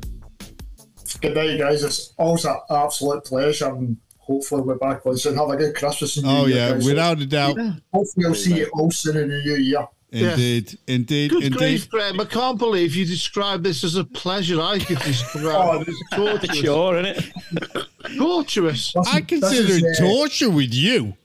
[1.21, 1.83] Good night, guys.
[1.83, 5.35] It's always an absolute pleasure, and hopefully we're back on soon.
[5.37, 6.85] Have a good Christmas and New Oh, Year, yeah, guys.
[6.85, 7.57] without a doubt.
[7.93, 9.85] Hopefully, I'll see you all soon in the new year.
[10.13, 11.57] Indeed, indeed, Good indeed.
[11.57, 12.19] grief, Graham.
[12.19, 14.61] I can't believe you described this as a pleasure.
[14.61, 16.57] I could describe it as torturous.
[16.57, 18.17] Sure, innit?
[18.17, 18.95] Torturous.
[18.95, 21.15] Listen, I consider is, it uh, torture with you.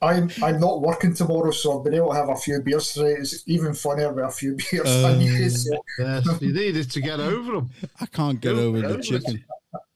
[0.00, 3.12] I'm I'm not working tomorrow, so I've been able to have a few beers today.
[3.14, 4.84] It's even funnier with a few beers.
[4.84, 7.70] than you, so Yes, you needed to get over them.
[8.00, 9.44] I can't get Go- over the chicken.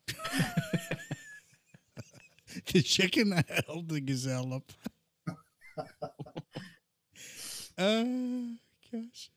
[2.72, 4.70] the chicken that held the gazelle up.
[7.78, 8.56] Uh,
[8.90, 9.31] gosh.